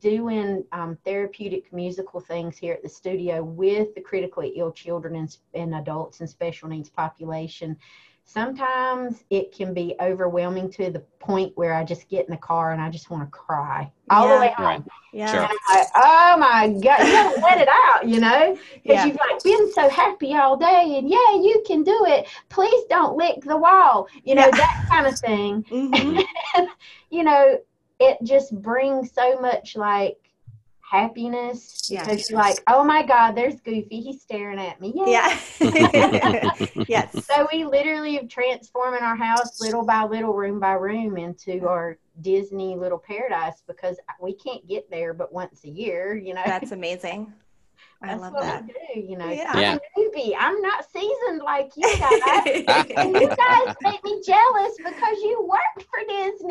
[0.00, 5.36] doing um, therapeutic musical things here at the studio with the critically ill children and,
[5.54, 7.76] and adults and special needs population.
[8.24, 12.72] Sometimes it can be overwhelming to the point where I just get in the car
[12.72, 14.34] and I just want to cry all Yeah.
[14.34, 14.66] the way home.
[14.66, 14.82] Right.
[15.12, 15.26] Yeah.
[15.30, 15.40] Sure.
[15.42, 18.56] And I'm like, oh my God, you gotta let it out, you know?
[18.74, 19.06] Because Yeah.
[19.06, 22.26] you've like been so happy all day and yeah, you can do it.
[22.48, 24.50] Please don't lick the wall, you know, Yeah.
[24.50, 25.62] that kind of thing.
[25.70, 26.24] Mhm.
[27.10, 27.58] you know,
[28.00, 30.16] it just brings so much like
[30.88, 32.04] happiness Yeah.
[32.04, 34.00] because you're like, oh my God, there's Goofy.
[34.00, 34.92] He's staring at me.
[34.94, 35.12] Yay.
[35.12, 35.38] Yeah.
[36.88, 37.26] yes.
[37.34, 41.98] So we literally have transforming our house little by little, room by room, into our
[42.20, 46.14] Disney little paradise because we can't get there but once a year.
[46.16, 47.32] You know, That's amazing.
[48.02, 48.64] I That's love what that.
[48.64, 49.08] we do.
[49.08, 49.50] You know, Yeah.
[49.54, 50.34] I'm a newbie.
[50.38, 52.64] I'm not seasoned like you guys.
[52.96, 56.48] and you guys make me jealous because you worked for Disney.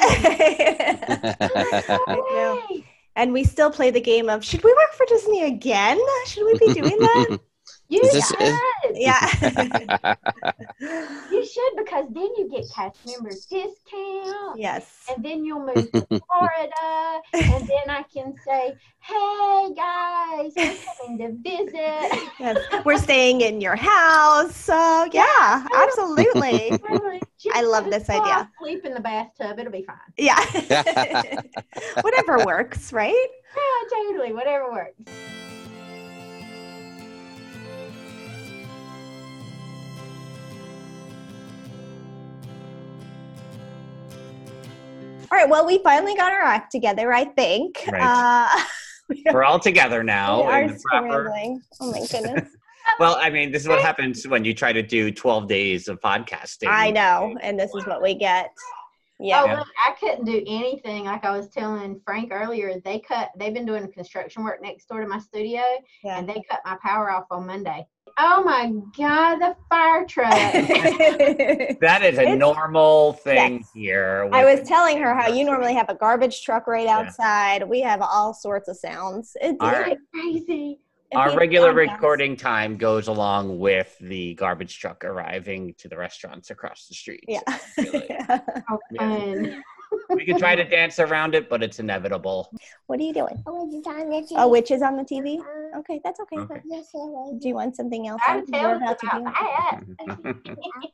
[2.08, 2.84] know.
[3.16, 6.00] And we still play the game of should we work for Disney again?
[6.28, 7.40] Should we be doing that?
[7.94, 8.42] You Is this- should.
[8.42, 10.16] is- yeah.
[11.32, 14.58] You should because then you get cast members discount.
[14.60, 14.86] yes.
[15.10, 21.18] And then you'll move to Florida, and then I can say, "Hey guys, we're coming
[21.20, 22.58] to visit." Yes.
[22.86, 24.56] We're staying in your house.
[24.56, 26.72] So yeah, absolutely.
[27.54, 28.50] I love this go idea.
[28.60, 29.98] Sleep in the bathtub; it'll be fine.
[30.18, 30.40] Yeah.
[32.02, 33.28] Whatever works, right?
[33.56, 34.34] Yeah, totally.
[34.34, 34.96] Whatever works.
[45.34, 45.50] All right.
[45.50, 47.12] Well, we finally got our act together.
[47.12, 47.84] I think.
[47.92, 48.04] Right.
[48.04, 48.64] Uh,
[49.34, 51.34] We're all together we now are in proper.
[51.82, 52.50] Oh my goodness.
[53.00, 56.02] Well, I mean, this is what happens when you try to do 12 days of
[56.02, 56.68] podcasting.
[56.68, 58.52] I know, and this is what we get.
[58.58, 59.42] Oh, Yeah.
[59.44, 61.06] look, I couldn't do anything.
[61.06, 63.30] Like I was telling Frank earlier, they cut.
[63.40, 65.62] They've been doing construction work next door to my studio,
[66.04, 66.20] Yeah.
[66.20, 67.88] and they cut my power off on Monday.
[68.18, 70.30] Oh my God, the fire truck.
[71.82, 73.72] That is a It's- normal thing Yes.
[73.74, 74.30] here.
[74.32, 77.00] I was telling her how you normally have a garbage truck right Yeah.
[77.00, 77.68] outside.
[77.68, 79.36] We have all sorts of sounds.
[79.42, 80.02] It's, All it's.
[80.14, 80.80] Crazy.
[81.14, 81.94] a Our big regular podcast.
[81.94, 87.24] recording time goes along with the garbage truck arriving to the restaurants across the street.
[87.28, 87.42] Yeah.
[87.78, 88.08] Really.
[88.28, 89.64] How fun.
[90.10, 92.52] We can try to dance around it, but it's inevitable.
[92.88, 93.42] what are you doing?
[93.48, 94.34] Oh, it's on the TV.
[94.38, 95.40] Oh, which is on the TV?
[95.40, 96.38] Uh, Okay, that's okay.
[96.38, 96.62] Okay.
[96.66, 97.40] yes, it was.
[97.42, 98.22] Do you want something else?
[98.28, 98.46] Gotta on?
[98.46, 100.46] tell We're about to do- that.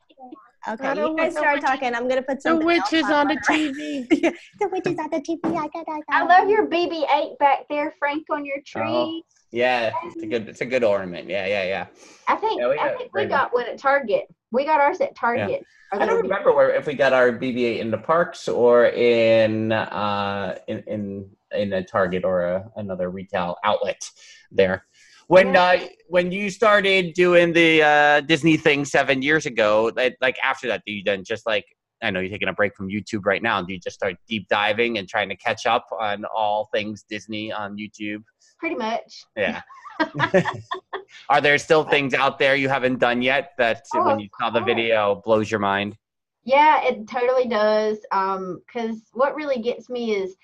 [0.68, 1.94] Okay, you guys start talking.
[1.94, 2.58] I'm gonna put some.
[2.58, 2.66] The something.
[2.66, 3.40] witch else is on the her.
[3.40, 4.08] TV.
[4.60, 5.40] the witch is on the TV.
[5.56, 6.04] I got, I got.
[6.10, 8.82] I love your BB-8 back there, Frank, on your tree.
[8.84, 9.22] Oh.
[9.52, 11.28] Yeah, it's a good it's a good ornament.
[11.28, 11.86] Yeah, yeah, yeah.
[12.28, 14.24] I think Yeah, we I got think we got one at Target.
[14.52, 15.64] We got ours at Target.
[15.92, 19.72] Our I don't remember where if we got our BB-8 in the parks or in
[19.72, 24.00] uh in in, in a Target or a, another retail outlet
[24.52, 24.84] there.
[25.26, 30.36] When uh, when you started doing the uh, Disney thing seven years ago, like, like
[30.42, 31.66] after that, do you then just like
[32.02, 33.62] I know you're taking a break from YouTube right now?
[33.62, 37.52] Do you just start deep diving and trying to catch up on all things Disney
[37.52, 38.22] on YouTube?
[38.60, 39.24] Pretty much.
[39.36, 39.62] Yeah.
[41.28, 44.50] Are there still things out there you haven't done yet that Oh, when you saw
[44.50, 45.96] the video blows your mind?
[46.44, 47.98] Yeah, it totally does.
[48.12, 50.36] Um, because what really gets me is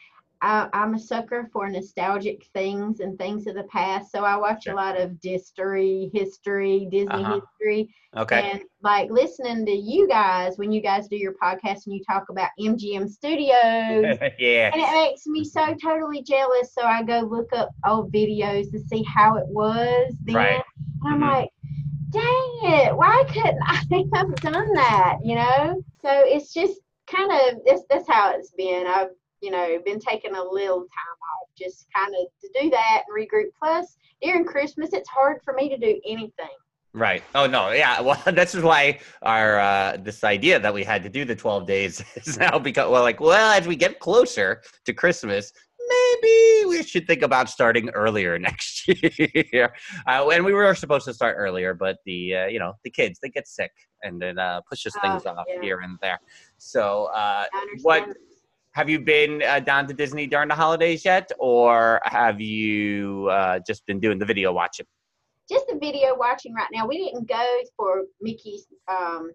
[0.43, 4.11] I, I'm a sucker for nostalgic things and things of the past.
[4.13, 4.75] So I watch Sure.
[4.75, 7.41] a lot of history, history, Disney Uh-huh.
[7.41, 8.43] history, Okay.
[8.43, 12.29] and like listening to you guys when you guys do your podcast and you talk
[12.31, 14.19] about MGM Studios.
[14.39, 14.71] yeah.
[14.73, 16.73] And it makes me so totally jealous.
[16.75, 20.37] So I go look up old videos to see how it was then.
[20.37, 20.61] Right.
[21.03, 21.33] And I'm Mhm.
[21.33, 21.51] like,
[22.11, 23.83] dang it, why couldn't I
[24.15, 25.17] have done that?
[25.23, 25.83] You know?
[26.03, 28.87] So it's just kind of that's that's how it's been.
[28.87, 29.09] I've,
[29.41, 33.17] you know, been taking a little time off just kind of to do that and
[33.17, 33.51] regroup.
[33.59, 36.57] Plus during Christmas it's hard for me to do anything.
[36.95, 37.23] Right.
[37.35, 37.71] Oh no.
[37.73, 38.01] Yeah.
[38.07, 41.67] Well, this is why our uh, this idea that we had to do the twelve
[41.67, 45.53] days is now because well, like, well, as we get closer to Christmas,
[45.89, 49.75] maybe we should think about starting earlier next year.
[50.07, 53.19] Uh, and we were supposed to start earlier, but the uh, you know the kids
[53.23, 53.73] they get sick
[54.03, 55.61] and it uh, pushes Oh, things off yeah.
[55.61, 56.19] here and there.
[56.59, 57.45] So, uh,
[57.83, 58.09] what
[58.77, 63.59] have you been uh, down to Disney during the holidays yet, or have you uh,
[63.67, 64.87] just been doing the video watching?
[65.49, 66.87] just the video watching right now.
[66.87, 69.31] We didn't go for Mickey's um,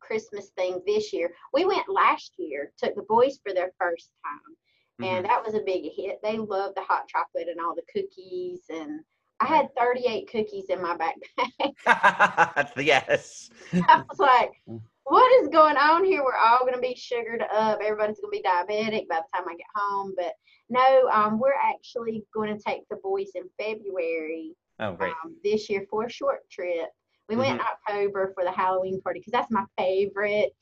[0.00, 1.30] Christmas thing this year.
[1.52, 4.56] We went last year, took the boys for their first time,
[5.00, 5.04] Mm-hmm.
[5.04, 6.20] and that was a big hit.
[6.22, 9.00] They loved the hot chocolate and all the cookies, and
[9.40, 12.68] I had 38 cookies in my backpack.
[12.84, 13.48] yes.
[13.72, 14.52] I was like,
[15.04, 16.22] what is going on here?
[16.24, 17.80] We're all going to be sugared up.
[17.82, 20.14] Everybody's going to be diabetic by the time I get home.
[20.16, 20.32] But
[20.70, 25.12] no, um, we're actually going to take the boys in February Oh, great.
[25.24, 26.88] um, this year for a short trip.
[27.28, 30.54] We went in October for the Halloween party because that's my favorite.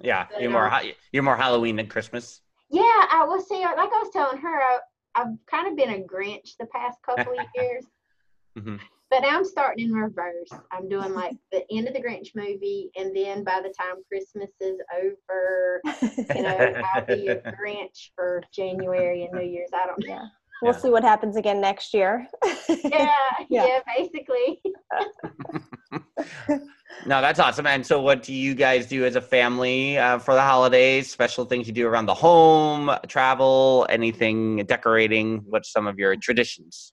[0.00, 0.82] Yeah, but, you're more ha-
[1.12, 2.40] you're more Halloween than Christmas.
[2.70, 4.78] Yeah, I was see, like I was telling her, I,
[5.14, 7.84] I've kind of been a Grinch the past couple of years,
[8.58, 8.80] Mhm.
[9.10, 10.50] But I'm starting in reverse.
[10.72, 14.50] I'm doing like the end of the Grinch movie, and then by the time Christmas
[14.60, 15.80] is over,
[16.34, 19.70] you know, I'll be a Grinch for January and New Year's.
[19.74, 20.14] I don't know.
[20.14, 20.24] yeah.
[20.62, 20.78] We'll Yeah.
[20.78, 22.26] see what happens again next year.
[22.68, 23.10] Yeah,
[23.50, 23.66] Yeah.
[23.66, 24.62] yeah, basically.
[27.04, 27.66] No, that's awesome.
[27.66, 31.10] And so, what do you guys do as a family uh, for the holidays?
[31.10, 35.42] Special things you do around the home, travel, anything, decorating?
[35.46, 36.92] What's some of your traditions?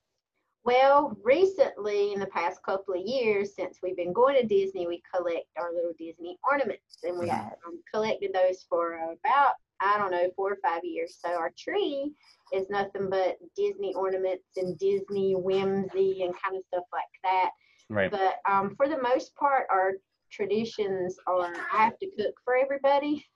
[0.64, 5.02] Well, recently, in the past couple of years, since we've been going to Disney, we
[5.14, 7.54] collect our little Disney ornaments, and we Yes.
[7.66, 11.18] um, collected those for about I don't know four or five years.
[11.22, 12.14] So our tree
[12.52, 17.50] is nothing but Disney ornaments and Disney whimsy and kind of stuff like that.
[17.90, 18.10] Right.
[18.10, 19.94] But um, for the most part, our
[20.30, 23.26] traditions are I have to cook for everybody.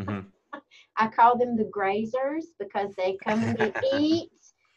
[0.00, 0.26] Mhm.
[0.96, 4.30] I call them the grazers because they come and eat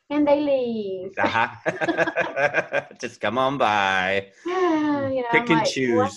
[0.10, 1.12] and they leave.
[1.18, 2.82] Uh-huh.
[3.02, 4.28] Just come on by.
[4.46, 5.96] you know, Pick I'm and like, choose.
[5.96, 6.14] "What?"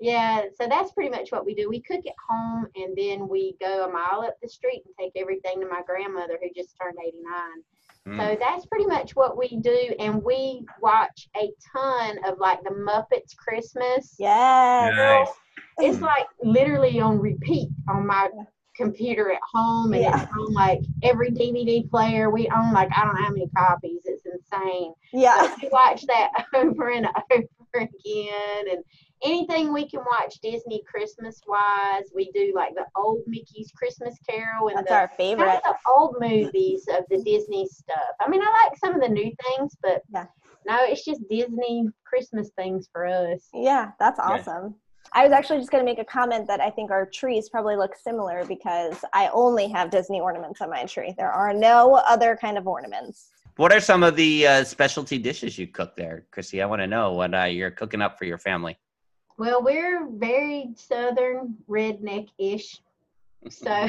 [0.00, 1.68] Yeah, so that's pretty much what we do.
[1.68, 5.12] We cook at home and then we go a mile up the street and take
[5.20, 7.32] everything to my grandmother who just turned 89.
[8.06, 8.18] Mm.
[8.18, 9.94] So that's pretty much what we do.
[9.98, 14.14] And we watch a ton of like the Muppets Christmas.
[14.18, 14.94] yes.
[14.96, 15.28] Nice.
[15.78, 18.28] It's like literally on repeat on my
[18.74, 20.22] computer at home and Yeah.
[20.22, 22.30] it's on like every DVD player.
[22.30, 24.02] We own like I don't know how many copies.
[24.04, 24.92] It's insane.
[25.12, 25.36] Yeah.
[25.40, 28.84] But we watch that over and over again and
[29.22, 32.04] anything we can watch Disney Christmas wise.
[32.14, 35.54] We do like the old Mickey's Christmas Carol and That's the our kind favorite.
[35.56, 38.14] of the old movies of the Disney stuff.
[38.20, 40.26] I mean, I like some of the new things, but Yeah.
[40.66, 43.48] No, it's just Disney Christmas things for us.
[43.52, 44.24] Yeah, that's Yeah.
[44.34, 44.74] awesome.
[45.16, 47.76] I was actually just going to make a comment that I think our trees probably
[47.76, 51.14] look similar because I only have Disney ornaments on my tree.
[51.16, 53.30] There are no other kind of ornaments.
[53.56, 56.60] What are some of the uh, specialty dishes you cook there, Crissy?
[56.60, 58.76] I want to know what uh, you're cooking up for your family.
[59.38, 62.80] Well, we're very southern redneck ish.
[63.50, 63.88] So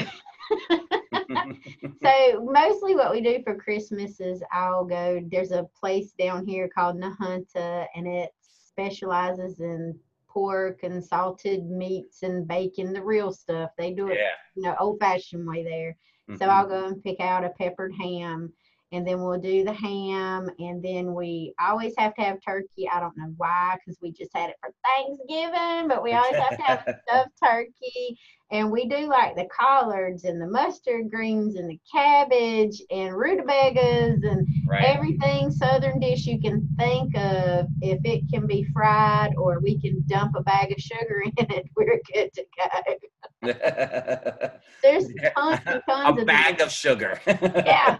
[2.02, 6.68] so mostly what we do for Christmas is I'll go there's a place down here
[6.68, 9.98] called Nahunta and it specializes in
[10.36, 13.70] pork and salted meats and bacon, the real stuff.
[13.78, 15.96] They do it, you know, old fashioned way there.
[16.38, 16.50] So Mhm.
[16.50, 18.54] I'll go and pick out a peppered ham
[18.92, 22.88] and then we'll do the ham and then we always have to have turkey.
[22.92, 26.56] I don't know why, because we just had it for Thanksgiving, but we always have
[26.56, 28.18] to have stuffed turkey.
[28.52, 34.22] And we do like the collards and the mustard greens and the cabbage and rutabagas
[34.22, 34.84] and Right.
[34.96, 37.66] everything southern dish you can think of.
[37.80, 41.66] If it can be fried or we can dump a bag of sugar in it,
[41.76, 42.94] we're good to go.
[44.82, 47.20] There's tons and tons a of bag of sugar.
[47.26, 47.98] Yeah.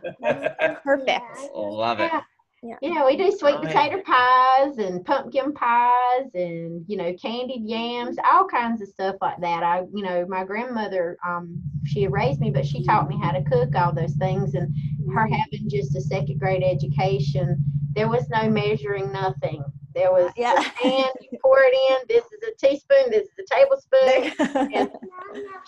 [0.82, 1.24] Perfect.
[1.54, 2.10] Love it.
[2.12, 2.20] Yeah.
[2.62, 2.76] Yeah.
[2.80, 3.68] Yeah, we do sweet yeah.
[3.68, 9.40] potato pies and pumpkin pies and you know candied yams, all kinds of stuff like
[9.40, 9.62] that.
[9.62, 13.44] I, you know, my grandmother, um, she raised me, but she taught me how to
[13.44, 14.54] cook all those things.
[14.54, 14.74] And
[15.14, 17.62] her having just a second grade education,
[17.94, 19.62] there was no measuring nothing.
[19.96, 20.52] There was Yeah.
[20.60, 21.96] a pan, you pour it in.
[22.06, 23.10] This is a teaspoon.
[23.10, 24.32] This is a tablespoon.
[24.76, 24.90] And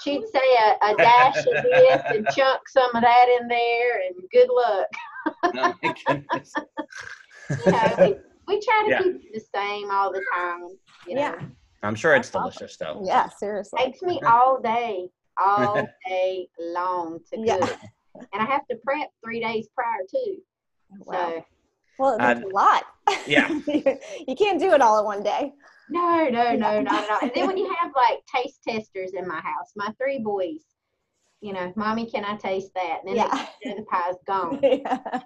[0.00, 4.14] she'd say a, a dash of this and chunk some of that in there, and
[4.30, 4.86] good luck.
[5.44, 6.52] Oh my goodness.
[7.64, 8.98] you know, we, we try to Yeah.
[9.02, 10.60] keep it the same all the time.
[11.06, 11.40] You know, Yeah.
[11.82, 12.50] I'm sure it's That's awesome.
[12.58, 13.00] delicious, though.
[13.04, 13.80] yeah, seriously.
[13.80, 15.08] It takes me all day,
[15.42, 17.56] all day long to Yeah.
[17.58, 17.78] cook,
[18.34, 20.36] and I have to prep three days prior too.
[20.98, 21.30] Wow.
[21.38, 21.44] So
[21.98, 22.84] Well, that's a lot.
[23.26, 23.48] yeah.
[23.66, 25.52] you can't do it all in one day.
[25.88, 27.18] no, no, no, not at all.
[27.22, 30.60] And then when you have like taste testers in my house, my three boys,
[31.40, 33.00] you know, mommy, can I taste that?
[33.04, 33.28] And then Yeah.
[33.34, 34.60] next thing you know, the pie's gone.
[34.62, 35.20] yeah.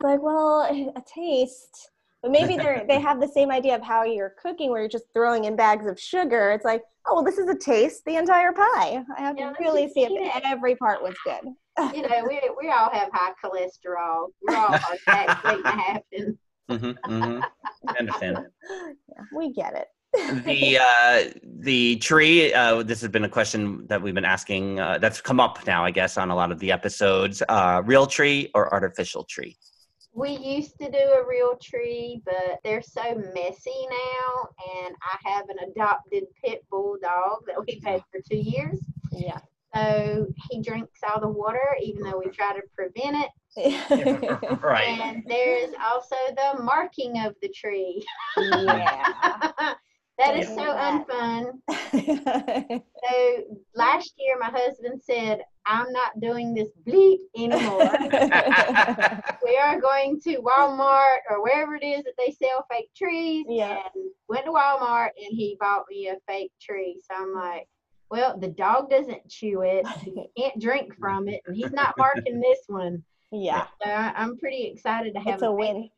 [0.00, 0.62] Like, well,
[0.96, 1.90] a taste.
[2.22, 5.04] But maybe they they have the same idea of how you're cooking, where you're just
[5.12, 6.50] throwing in bags of sugar.
[6.50, 8.04] It's like, oh, well, this is a taste.
[8.06, 9.04] The entire pie.
[9.16, 10.42] I have Yeah, to really see if it.
[10.44, 11.52] every part was good.
[11.94, 14.28] You know, we we all have high cholesterol.
[14.42, 16.38] We're all heart attacks waiting to happen.
[16.68, 17.40] hmm hmm
[17.86, 18.38] I understand.
[18.70, 19.88] Yeah, we get it.
[20.44, 22.52] the uh, the tree.
[22.52, 24.80] Uh, this has been a question that we've been asking.
[24.80, 27.42] Uh, that's come up now, I guess, on a lot of the episodes.
[27.48, 29.56] Uh, real tree or artificial tree?
[30.14, 34.48] We used to do a real tree, but they're so messy now.
[34.82, 38.80] And I have an adopted pit bull dog that we've had for two years.
[39.12, 39.38] Yeah.
[39.74, 43.30] So he drinks all the water, even though we try to prevent it.
[44.62, 44.88] Right.
[44.88, 48.04] And there's also the marking of the tree.
[48.36, 49.04] yeah.
[50.18, 51.04] that is so Yeah.
[51.10, 52.82] unfun.
[53.08, 53.44] So
[53.76, 57.92] last year, my husband said, I'm not doing this bleep anymore.
[59.44, 63.46] we are going to Walmart or wherever it is that they sell fake trees.
[63.48, 63.78] Yeah.
[63.94, 67.00] And went to Walmart and he bought me a fake tree.
[67.08, 67.68] So I'm like,
[68.10, 69.86] well, the dog doesn't chew it.
[70.02, 71.40] He can't drink from it.
[71.46, 73.02] And he's not marking this one.
[73.30, 73.66] yeah.
[73.84, 75.90] So I, uh, I'm pretty excited to have It's a fake win.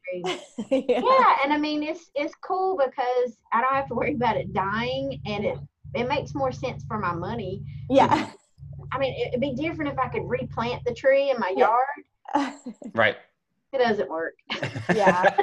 [0.88, 1.00] yeah.
[1.04, 4.52] Yeah, and I mean it's it's cool because I don't have to worry about it
[4.52, 5.58] dying and it
[5.94, 7.62] it makes more sense for my money.
[7.88, 8.30] Yeah.
[8.92, 11.68] I mean, it'd be different if I could replant the tree in my Yeah.
[12.34, 12.64] yard.
[12.94, 13.16] Right.
[13.72, 14.34] It doesn't work.
[14.94, 15.34] Yeah.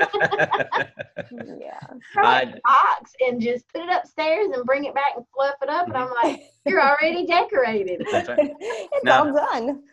[1.32, 1.80] yeah.
[2.13, 5.26] Throw it in a box and just put it upstairs and bring it back and
[5.34, 5.88] fluff it up.
[5.88, 8.06] And I'm like, you're already decorated.
[8.12, 8.52] That's right.
[8.60, 9.20] it's No.
[9.28, 9.84] all done.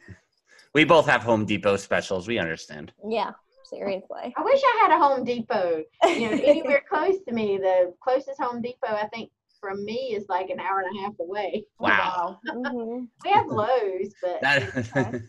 [0.75, 2.27] We both have Home Depot specials.
[2.27, 2.93] We understand.
[3.09, 3.31] Yeah.
[3.65, 4.35] Seriously.
[4.37, 5.85] I wish I had a Home Depot.
[6.05, 7.59] You know, anywhere close to me.
[7.59, 11.13] The closest Home Depot I think from me is like an hour and a half
[11.21, 11.65] away.
[11.79, 12.41] Wow.
[12.49, 13.07] Mhm.
[13.25, 15.23] We have Lowe's, but That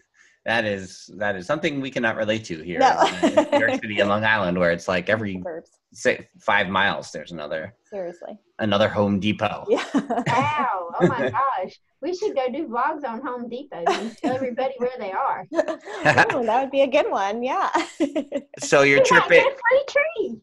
[0.45, 3.01] that is that is something we cannot relate to here No.
[3.23, 5.71] in New York City and Long Island, where it's like every Suburbs.
[5.93, 8.37] say, five miles there's another Seriously.
[8.59, 9.65] another Home Depot.
[9.69, 9.83] Yeah.
[10.27, 11.29] wow, oh my
[11.63, 11.79] gosh.
[12.01, 15.47] We should go do vlogs on Home Depot and tell everybody where they are.
[15.51, 17.41] Ooh, that would be a good one.
[17.41, 17.69] Yeah.
[18.59, 19.43] So you're tripping.
[19.43, 20.41] free tree.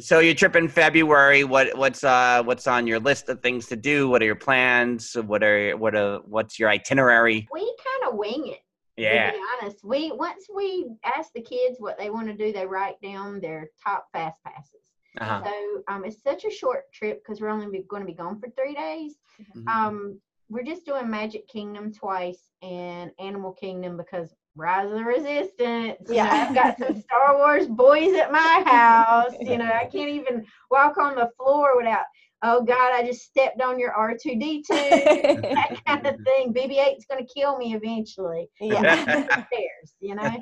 [0.00, 1.44] So your trip in February.
[1.44, 4.08] What what's uh what's on your list of things to do?
[4.08, 5.16] What are your plans?
[5.26, 7.48] What are what are what's your itinerary?
[7.52, 8.60] We kind of wing it.
[8.96, 9.30] Yeah.
[9.30, 12.66] To be honest, we once we ask the kids what they want to do, they
[12.66, 14.72] write down their top fast passes.
[15.20, 15.42] Uh-huh.
[15.44, 18.50] So um, it's such a short trip because we're only going to be gone for
[18.50, 19.16] three days.
[19.56, 19.66] Mhm.
[19.68, 26.08] Um, we're just doing Magic Kingdom twice and Animal Kingdom because Rise of the Resistance.
[26.08, 26.24] You Yeah.
[26.24, 29.34] know, I've got some Star Wars boys at my house.
[29.40, 32.04] You know, I can't even walk on the floor without,
[32.42, 34.64] oh God, I just stepped on your R2D2.
[34.68, 36.52] that kind of thing.
[36.52, 38.48] BB 8's going to kill me eventually.
[38.60, 38.82] yeah.
[38.84, 40.34] Cares, you know?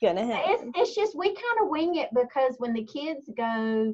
[0.00, 3.92] Gonna it's, it's just we kind of wing it because when the kids go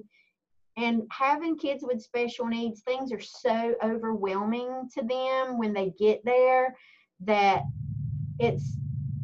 [0.76, 6.20] and having kids with special needs things are so overwhelming to them when they get
[6.24, 6.74] there
[7.20, 7.62] that
[8.38, 8.76] it's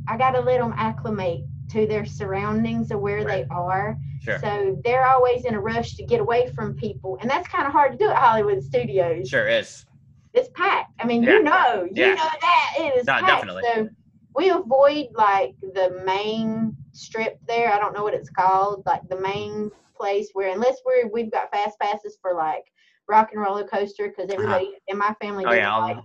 [0.09, 4.39] i got to let them acclimate to their surroundings of where they are Sure.
[4.39, 7.73] so they're always in a rush to get away from people and that's kind of
[7.73, 9.87] hard to do at hollywood studios Sure is.
[10.35, 10.93] it's packed.
[11.01, 11.31] I mean, Yeah.
[11.39, 12.15] you know, you Yeah.
[12.15, 13.27] know that it is No, packed.
[13.27, 13.63] definitely.
[13.65, 13.89] So
[14.37, 17.73] we avoid like the main strip there.
[17.73, 21.51] I don't know what it's called, like the main place where unless we're we've got
[21.51, 22.63] fast passes for like
[23.09, 24.35] rock and roller coaster because uh-huh.
[24.35, 25.75] everybody in my family Oh yeah.
[25.77, 25.97] like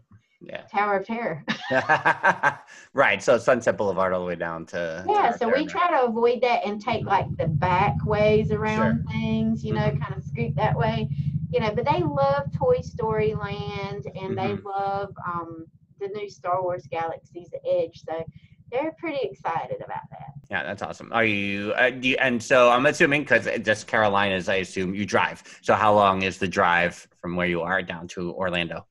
[0.46, 0.66] yeah.
[0.72, 1.46] Tower of Terror.
[2.93, 3.24] right.
[3.24, 5.10] So Sunset Boulevard all the way down to.
[5.10, 9.06] yeah, to so we try to avoid that and take like the back ways around
[9.12, 10.00] things, you know, Mm-hmm.
[10.02, 11.10] kind of scoot that way.
[11.52, 14.66] You know, but they love Toy Story Land and they Mm-hmm.
[14.66, 15.68] love um
[16.00, 18.04] the new Star Wars Galaxy's Edge.
[18.08, 18.26] So
[18.72, 20.34] they're pretty excited about that.
[20.50, 21.12] Yeah, that's awesome.
[21.12, 21.74] Are you?
[21.74, 25.41] Uh, do you and so I'm assuming because just Carolinas, I assume you drive.
[25.64, 28.86] So how long is the drive from where you are down to Orlando?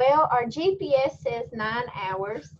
[0.00, 2.54] Well, our GPS says nine hours,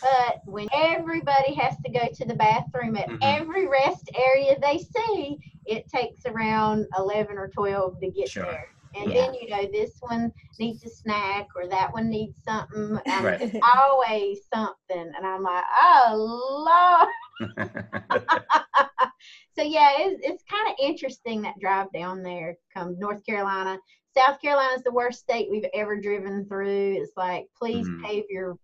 [0.00, 3.18] but when everybody has to go to the bathroom at Mhm.
[3.20, 8.44] every rest area they see, it takes around 11 or 12 to get Sure.
[8.44, 8.68] there.
[8.94, 9.24] And Yeah.
[9.26, 12.96] then, you know, this one needs a snack or that one needs something.
[13.08, 13.40] Um, Right.
[13.42, 15.12] It's always something.
[15.16, 17.08] And I'm like, oh, Lord.
[19.56, 23.80] so yeah, it's, it's kind of interesting that drive down there come North Carolina.
[24.16, 26.94] South Carolina is the worst state we've ever driven through.
[27.00, 28.02] It's like, please Mhm.
[28.04, 28.56] pave your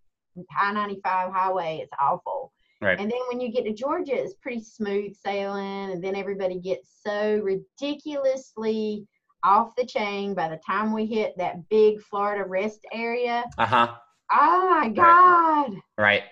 [0.59, 1.81] I 95 highway.
[1.83, 2.53] It's awful.
[2.81, 2.99] right.
[2.99, 5.91] And then when you get to Georgia, it's pretty smooth sailing.
[5.91, 9.07] And then everybody gets so ridiculously
[9.43, 13.45] off the chain by the time we hit that big Florida rest area.
[13.59, 13.97] Uh huh.
[14.33, 15.73] Oh my God.
[15.99, 16.25] Right.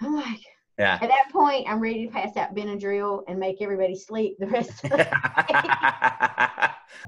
[0.00, 0.40] I'm like,
[0.78, 1.00] Yeah.
[1.00, 4.84] at that point, I'm ready to pass out Benadryl and make everybody sleep the rest
[4.84, 5.10] of the day.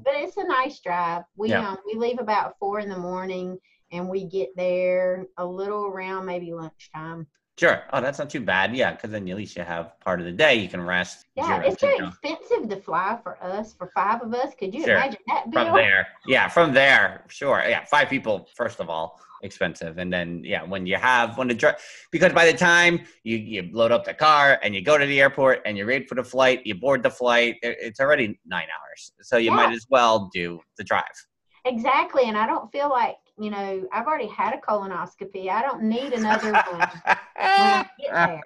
[0.05, 1.23] but it's a nice drive.
[1.37, 1.71] We Yeah.
[1.71, 3.59] um we leave about four in the morning
[3.93, 7.27] and we get there a little around maybe lunchtime.
[7.59, 7.83] Sure.
[7.93, 8.75] Oh, that's not too bad.
[8.75, 11.27] Yeah, because then at least you have part of the day you can rest.
[11.37, 12.09] Yeah, it's to very go.
[12.09, 14.55] expensive to fly for us for five of us.
[14.59, 14.95] Could you Sure.
[14.95, 15.65] imagine that bill?
[15.67, 16.07] from there.
[16.27, 17.25] Yeah, from there.
[17.29, 17.63] Sure.
[17.69, 21.55] Yeah, five people first of all expensive, and then yeah, when you have when the
[21.55, 21.75] dri-
[22.11, 25.21] because by the time you you load up the car and you go to the
[25.21, 29.13] airport and you wait for the flight, you board the flight, it's already nine hours.
[29.23, 29.57] So you Yeah.
[29.57, 31.05] might as well do the drive.
[31.65, 35.49] Exactly, and I don't feel like you know I've already had a colonoscopy.
[35.51, 36.91] I don't need another one
[37.55, 38.43] when I get there.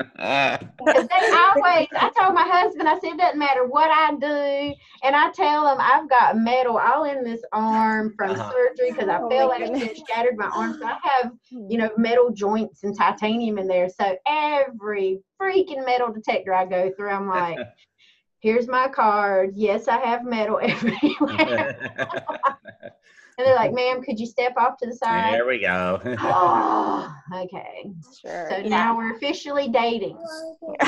[0.84, 4.74] Because they always, I told my husband, I said, it doesn't matter what I do.
[5.04, 8.52] And I tell them I've got metal all in this arm from Uh-huh.
[8.52, 9.98] surgery because I Oh, fell my out and goodness.
[10.08, 10.74] shattered my arm.
[10.80, 11.32] So I have,
[11.68, 13.88] you know, metal joints and titanium in there.
[13.88, 17.62] So every freaking metal detector I go through, I'm like,
[18.40, 19.52] here's my card.
[19.56, 21.74] Yes, I have metal everywhere.
[23.38, 25.34] and they're like, ma'am, could you step off to the side?
[25.34, 26.00] there we go.
[26.20, 27.90] Oh, okay.
[28.20, 28.48] Sure.
[28.50, 30.16] So now we're officially dating.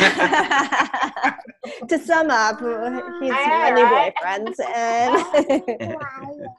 [1.89, 2.59] to sum up,
[3.21, 5.15] he's I my know, new boyfriend, and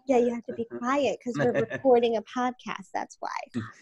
[0.07, 2.89] yeah, you have to be quiet because we're recording a podcast.
[2.93, 3.29] That's why.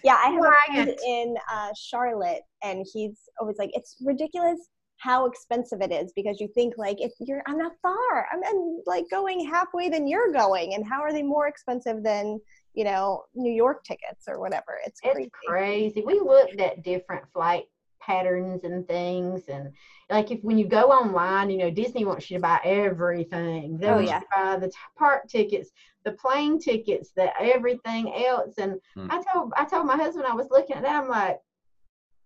[0.03, 4.59] Yeah, I have a friend in uh, Charlotte, and he's always like, "It's ridiculous."
[5.03, 8.61] How expensive it is because you think like if you're I'm not far I'm, I'm
[8.85, 12.39] like going halfway than you're going and how are they more expensive than
[12.73, 15.23] you know New York tickets or whatever it's crazy.
[15.23, 16.03] It's crazy.
[16.05, 17.65] We looked at different flight
[18.01, 19.65] patterns and things, and
[20.09, 23.77] like if when you go online, you know Disney wants you to buy everything.
[23.77, 24.15] They Oh, want yeah.
[24.15, 25.69] you to buy the t- park tickets,
[26.05, 28.53] the plane tickets, the everything else.
[28.57, 29.07] And Hmm.
[29.09, 31.01] I told I told my husband I was looking at that.
[31.03, 31.39] I'm like,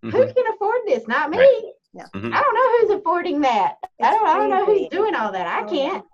[0.04, 0.36] who Mhm.
[0.36, 1.08] can afford this?
[1.08, 1.38] Not me.
[1.40, 1.72] Right.
[2.06, 2.28] Mm-hmm.
[2.28, 2.34] Mhm.
[2.34, 3.76] I don't know who's affording that.
[4.02, 5.48] I don't, I don't know who's doing all that.
[5.48, 6.06] I Oh, can't.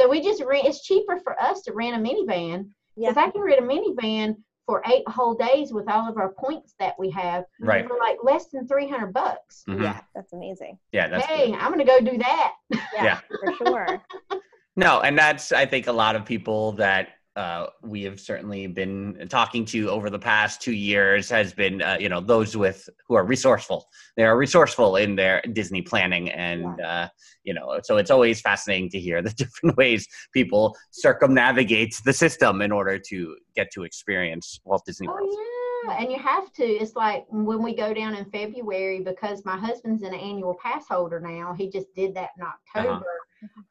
[0.00, 0.66] So we just rent.
[0.66, 3.10] It's cheaper for us to rent a minivan Yeah.
[3.10, 4.36] because I can rent a minivan
[4.66, 7.86] for eight whole days with all of our points that we have Right.
[7.88, 9.64] for like less than 300 bucks.
[9.68, 9.82] Mhm.
[9.82, 10.78] Yeah, that's amazing.
[10.92, 11.58] Yeah, that's hey, good.
[11.58, 12.52] I'm going to go do that.
[12.70, 13.20] Yeah, Yeah.
[13.40, 14.02] for sure.
[14.76, 19.26] No, and that's I think a lot of people that uh, we have certainly been
[19.30, 23.14] talking to over the past two years has been uh, you know those with who
[23.14, 23.88] are resourceful.
[24.16, 27.08] They are resourceful in their Disney planning, and uh,
[27.44, 32.62] you know so it's always fascinating to hear the different ways people circumnavigate the system
[32.62, 35.28] in order to get to experience Walt Disney World.
[35.30, 36.64] Oh, Yeah, and you have to.
[36.64, 41.20] It's like when we go down in February because my husband's an annual pass holder
[41.20, 41.54] now.
[41.54, 43.06] He just did that in October,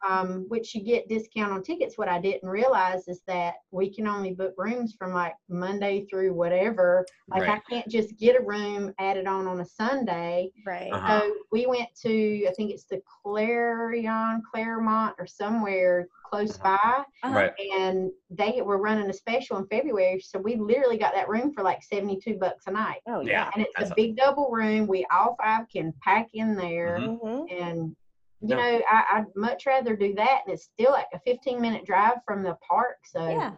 [0.08, 1.98] um, which you get discount on tickets.
[1.98, 6.34] What I didn't realize is that we can only book rooms from like Monday through
[6.34, 7.06] whatever.
[7.30, 7.62] Like Right.
[7.68, 10.52] I can't just get a room added on on a Sunday.
[10.66, 10.92] Right.
[10.92, 11.22] Uh-huh.
[11.22, 16.76] So we went to I think it's the Clarion, Claremont, or somewhere close by
[17.24, 17.30] Uh-huh.
[17.34, 17.54] Right.
[17.76, 20.20] and they were running a special in February.
[20.22, 23.02] So we literally got that room for like 72 bucks a night.
[23.08, 23.32] Oh Yeah.
[23.32, 23.52] yeah.
[23.56, 24.88] And it's That's a a- big double room.
[24.88, 27.00] We all five can pack in there.
[27.00, 27.20] Mhm.
[27.20, 27.96] hmm And,
[28.42, 28.58] you No.
[28.58, 30.42] know, I, I'd much rather do that.
[30.46, 32.98] And it's still like a 15 minute drive from the park.
[33.06, 33.52] So Yeah.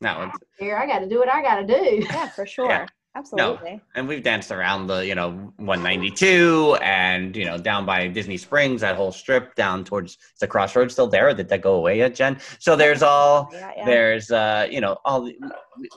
[0.00, 2.04] No, it's, here, I got to do what I got to do.
[2.10, 2.86] Yeah, for sure.
[3.14, 3.72] Absolutely.
[3.72, 3.80] No.
[3.94, 8.80] and we've danced around the you know 192 and you know down by Disney Springs,
[8.80, 11.28] that whole strip down towards the crossroads still there.
[11.28, 12.38] Or did that go away yet, Jen?
[12.58, 13.84] So there's all Yeah, yeah.
[13.84, 15.36] there's uh you know all the,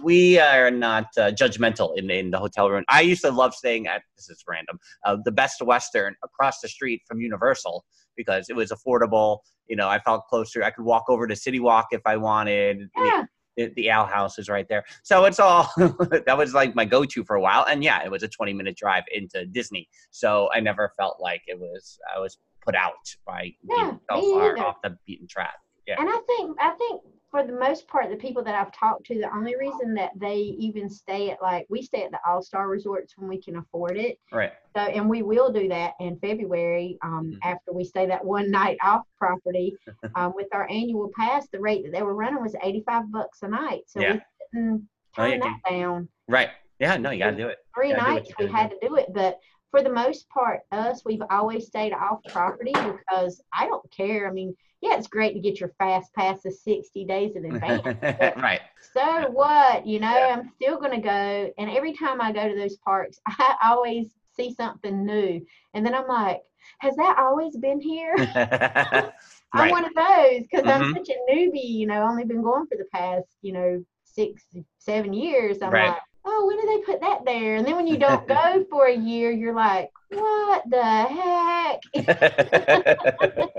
[0.03, 2.83] we are not uh, judgmental in in the hotel room.
[2.89, 6.67] I used to love staying at this is random uh, the Best Western across the
[6.67, 7.85] street from Universal
[8.15, 9.39] because it was affordable.
[9.67, 10.63] You know, I felt closer.
[10.63, 12.89] I could walk over to City Walk if I wanted.
[12.97, 13.23] Yeah.
[13.57, 14.83] the, the Owl House is right there.
[15.03, 17.65] So it's all that was like my go-to for a while.
[17.69, 19.87] And yeah, it was a 20 minute drive into Disney.
[20.11, 22.93] So I never felt like it was I was put out
[23.25, 24.59] by Yeah, being so far either.
[24.65, 25.55] off the beaten track.
[25.87, 25.95] Yeah.
[25.99, 27.01] And I think I think
[27.35, 30.37] for the most part, the people that I've talked to, the only reason that they
[30.37, 33.97] even stay at like we stay at the All Star resorts when we can afford
[33.97, 34.17] it.
[34.31, 34.53] Right.
[34.73, 37.39] So, and we will do that in February um, Mhm.
[37.43, 39.75] after we stay that one night off property.
[40.15, 43.49] um, with our annual pass, the rate that they were running was 85 bucks a
[43.49, 43.81] night.
[43.87, 44.13] So Yeah.
[44.13, 44.21] we
[44.53, 46.07] couldn't Oh, turn you that down.
[46.29, 46.51] Right.
[46.79, 46.95] Yeah.
[46.95, 47.57] No, you gotta do it.
[47.75, 49.07] Three nights we had to do it.
[49.13, 49.39] But
[49.75, 54.25] for the most part, us, we've always stayed off property because I don't care.
[54.27, 57.83] I mean, yeah, it's great to get your fast passes 60 days in advance.
[58.37, 58.61] right.
[58.93, 60.35] so what you know Yeah.
[60.37, 64.09] i'm still going to go and every time i go to those parks i always
[64.35, 65.41] see something new
[65.73, 66.41] and then i'm like
[66.79, 68.15] has that always been here
[69.53, 70.93] i'm one of those because i'm Mhm.
[70.97, 74.43] such a newbie you know only been going for the past you know six
[74.77, 75.89] seven years i'm Right.
[75.89, 78.87] like oh when did they put that there and then when you don't go for
[78.87, 81.81] a year you're like what the heck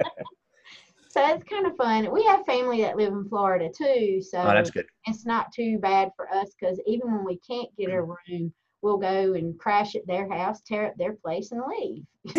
[1.08, 4.46] so it's kind of fun we have family that live in florida too so oh,
[4.46, 4.86] that's good.
[5.06, 8.52] it's not too bad for us because even when we can't get a room,
[8.82, 12.04] we'll go and crash at their house, tear up their place, and leave.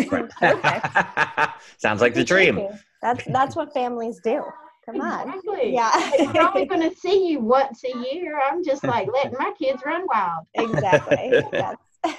[1.77, 2.67] Sounds like the dream.
[3.01, 4.43] That's that's what families do.
[4.89, 5.27] Come on.
[5.27, 5.73] Exactly.
[5.73, 5.91] Yeah.
[5.93, 8.39] I'm only going to see you once a year.
[8.39, 10.45] I'm just like letting my kids run wild.
[10.55, 11.33] exactly.
[11.51, 11.81] That's,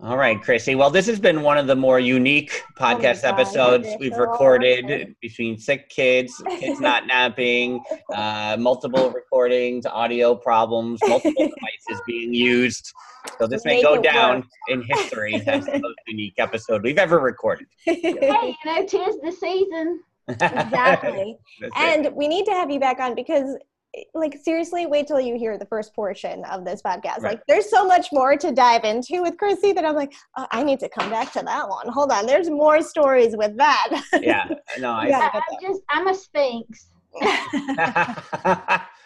[0.00, 0.76] All right, Crissy.
[0.76, 4.12] Well, this has been one of the more unique Oh podcast God, episodes you're we've
[4.12, 5.16] so recorded awesome.
[5.22, 7.82] between sick kids, kids not napping,
[8.14, 12.92] uh, multiple recordings, audio problems, multiple devices being used.
[13.38, 14.44] So this Just may go down work.
[14.68, 17.66] in history as the most unique episode we've ever recorded.
[17.84, 18.00] Hey,
[18.64, 20.00] you know, tis the season.
[20.28, 21.38] Exactly.
[21.60, 22.06] That's it.
[22.06, 23.56] and we need to have you back on because
[24.14, 27.32] like seriously wait till you hear the first portion of this podcast Right.
[27.32, 30.62] like there's so much more to dive into with crissy that i'm like oh, i
[30.62, 33.88] need to come back to that one hold on there's more stories with that
[34.20, 34.46] yeah,
[34.78, 35.08] no, I.
[35.08, 35.30] Yeah.
[35.32, 36.90] I, I'm just, I'm a sphinx.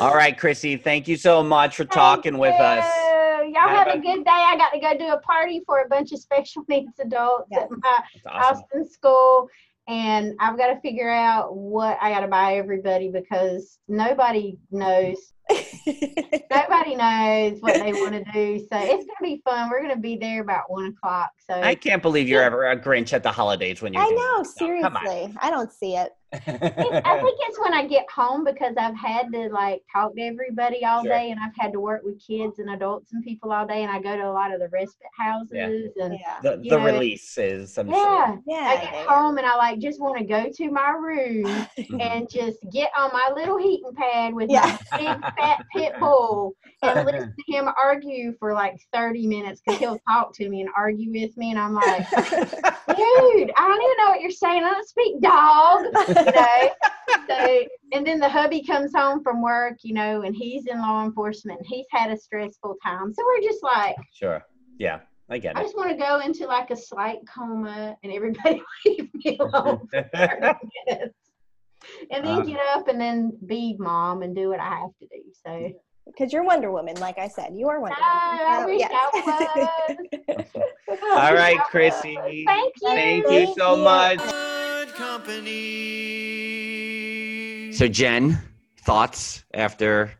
[0.00, 0.82] All right, Crissy.
[0.82, 2.84] Thank you so much for talking with us.
[2.84, 3.52] You.
[3.54, 4.30] Y'all have Have a a- good day.
[4.30, 7.64] I got to go do a party for a bunch of special needs adults Yes.
[7.64, 7.78] at my
[8.24, 8.62] That's awesome.
[8.64, 9.48] Austin school.
[9.88, 15.16] And I've got to figure out what I got to buy everybody because nobody knows.
[16.50, 18.58] Nobody knows what they want to do.
[18.60, 19.68] So it's going to be fun.
[19.70, 21.30] We're going to be there about one o'clock.
[21.50, 24.02] So I can't believe you're ever a Grinch at the holidays when you're.
[24.02, 24.68] i know this stuff.
[24.68, 26.38] Seriously i don't see it I
[27.22, 31.02] think it's when I get home because I've had to like talk to everybody all
[31.02, 31.10] Sure.
[31.12, 33.90] day and I've had to work with kids and adults and people all day and
[33.90, 37.36] I go to a lot of the respite houses and yeah the the know, release
[37.38, 38.36] is some yeah.
[38.46, 41.66] yeah I get home and I like just want to go to my room
[42.00, 44.78] and just get on my little heating pad with Yeah.
[44.92, 49.78] my big fat pit bull and listen to him argue for like 30 minutes because
[49.80, 53.96] he'll talk to me and argue with me and I'm like, dude, I don't even
[53.98, 54.64] know what you're saying.
[54.64, 56.70] I don't speak dog, you know.
[57.28, 57.62] So,
[57.92, 61.58] and then the hubby comes home from work, you know, and he's in law enforcement
[61.58, 63.12] and he's had a stressful time.
[63.14, 64.42] So we're just like, Sure.
[64.78, 65.58] Yeah, I get it.
[65.58, 69.86] I just want to go into like a slight coma and everybody leave me alone
[69.92, 71.14] for 30 minutes.
[72.10, 72.44] And then Uh.
[72.44, 75.22] get up and then be mom and do what I have to do.
[75.46, 75.72] So
[76.06, 80.28] because you're wonder woman like i said you are wonder No, I woman wish Oh,
[80.28, 80.46] yes.
[81.14, 82.14] All right, Crissy.
[82.44, 82.88] thank you.
[82.88, 83.82] Thank you so you.
[83.84, 84.20] much.
[87.74, 88.38] So, Jen,
[88.80, 90.12] thoughts after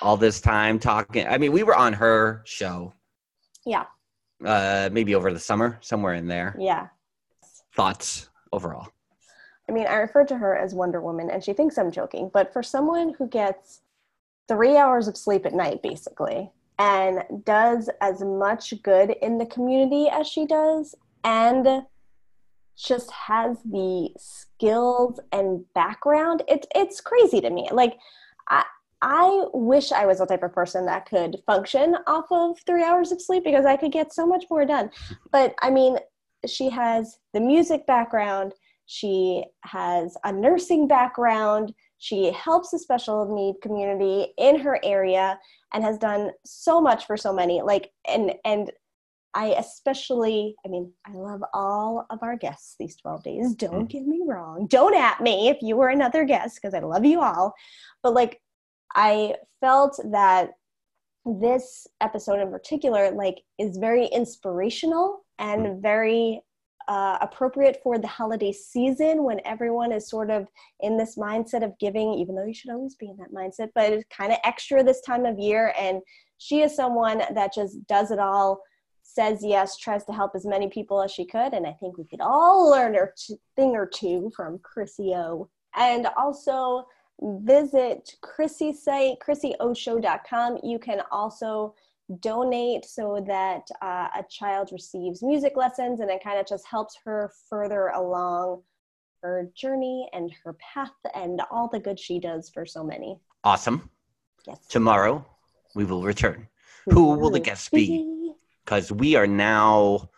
[0.00, 1.26] all this time talking.
[1.26, 2.92] I mean, we were on her show.
[3.64, 3.84] Yeah.
[4.44, 6.56] Uh, maybe over the summer, somewhere in there.
[6.58, 6.88] Yeah.
[7.74, 8.88] Thoughts overall?
[9.68, 12.52] I mean, I refer to her as Wonder Woman, and she thinks I'm joking, but
[12.52, 13.80] for someone who gets
[14.48, 20.08] three hours of sleep at night, basically, and does as much good in the community
[20.08, 20.94] as she does,
[21.24, 21.82] and
[22.76, 27.68] just has the skills and background, it's it's crazy to me.
[27.72, 27.98] Like,
[28.48, 28.64] I,
[29.02, 33.12] I wish I was the type of person that could function off of three hours
[33.12, 34.90] of sleep because I could get so much more done.
[35.32, 35.98] But I mean,
[36.46, 38.52] she has the music background,
[38.86, 45.38] she has a nursing background, she helps the special need community in her area
[45.72, 47.62] and has done so much for so many.
[47.62, 48.70] Like, and, and,
[49.34, 53.44] I especially, I mean, I love all of our guests these 12 days.
[53.44, 53.66] Mm-hmm.
[53.66, 54.66] Don't get me wrong.
[54.66, 57.52] Don't at me if you were another guest, because I love you all.
[58.02, 58.40] But like,
[58.94, 60.52] I felt that
[61.26, 65.82] this episode in particular like is very inspirational and mm.
[65.82, 66.40] very
[66.88, 70.46] uh, appropriate for the holiday season when everyone is sort of
[70.80, 73.92] in this mindset of giving even though you should always be in that mindset but
[73.92, 75.74] it's kind of extra this time of year.
[75.78, 76.00] And
[76.38, 78.60] she is someone that just does it all
[79.02, 81.54] says yes tries to help as many people as she could.
[81.54, 83.06] And i think we could all learn a
[83.56, 85.48] thing or two from crissy o.
[85.74, 86.86] And also
[87.20, 90.58] visit Crissy's site, crissyoshow.com.
[90.62, 91.74] You can also
[92.20, 96.96] donate so that uh, a child receives music lessons and it kind of just helps
[97.04, 98.62] her further along
[99.22, 103.18] her journey and her path and all the good she does for so many.
[103.42, 103.90] Awesome.
[104.46, 104.58] Yes.
[104.68, 105.26] Tomorrow
[105.74, 106.46] we will return.
[106.90, 108.12] Who will the guests be?
[108.64, 110.10] Because we are now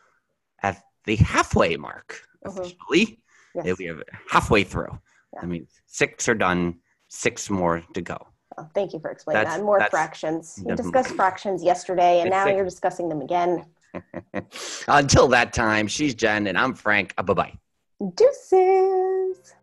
[0.62, 2.50] at the halfway mark Mhm.
[2.58, 3.22] officially.
[3.54, 3.76] Yes.
[3.78, 4.98] We have halfway through.
[5.34, 5.40] Yeah.
[5.42, 8.16] I mean, six are done, six more to go.
[8.74, 9.64] Thank you for explaining That's- that.
[9.64, 10.62] More fractions.
[10.66, 13.64] You discussed fractions yesterday and now you're discussing them again.
[14.88, 17.14] Until that time, she's Jen and I'm Frank.
[17.18, 17.52] Uh, bye bye.
[18.14, 19.54] Deuces.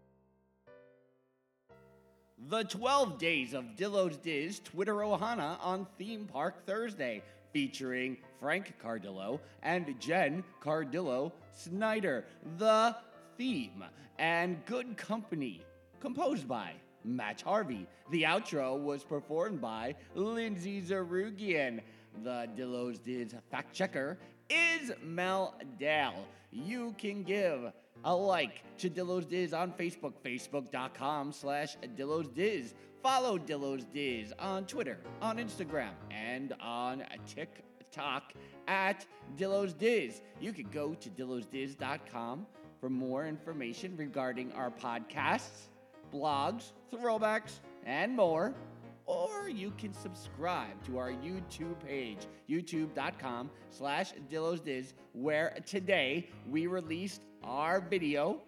[2.47, 7.23] The 12 Days of Dillo's Diz Twitter Ohana on Theme Park Thursday,
[7.53, 12.25] featuring Frank Cardillo and Jen Cardillo Snyder.
[12.57, 12.95] The
[13.37, 13.83] theme
[14.19, 15.61] and good company,
[15.99, 16.73] composed by
[17.05, 17.87] Matt Harvey.
[18.11, 21.79] The outro was performed by Lindsay Zarugian.
[22.23, 24.17] The Dillo's Diz fact checker
[24.49, 26.25] is Mel Dell.
[26.51, 27.71] You can give
[28.03, 32.73] a like to Dillo's Diz on Facebook, facebook.com slash Dillo's Diz.
[33.03, 38.33] Follow Dillo's Diz on Twitter, on Instagram, and on TikTok
[38.67, 39.05] at
[39.37, 40.21] Dillo's Diz.
[40.39, 42.47] You can go to dillosdiz.com
[42.79, 45.67] for more information regarding our podcasts,
[46.13, 48.53] blogs, throwbacks, and more.
[49.05, 57.21] Or you can subscribe to our YouTube page, youtube.com slash dillosdiz, where today we released
[57.43, 58.41] our video,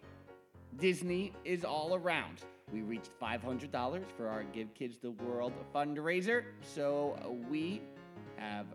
[0.77, 2.41] Disney is All Around.
[2.73, 7.17] We reached $500 for our Give Kids the World fundraiser, so
[7.49, 7.81] we
[8.37, 8.65] have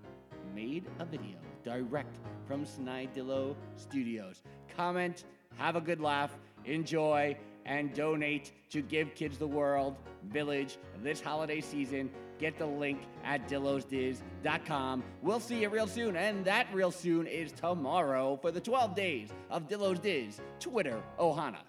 [0.55, 4.43] made a video direct from Snidillo Studios.
[4.77, 5.25] Comment,
[5.57, 7.37] have a good laugh, enjoy,
[7.67, 9.97] and donate to Give Kids the World
[10.29, 12.11] Village this holiday season.
[12.39, 15.05] Get the link at dillosdiz.com.
[15.23, 19.29] We'll see you real soon, and that real soon is tomorrow for the 12 days
[19.51, 21.63] of Dillo's Diz Twitter Ohana.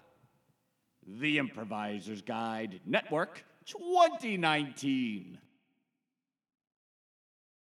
[1.06, 5.38] The Improviser's Guide Network 2019.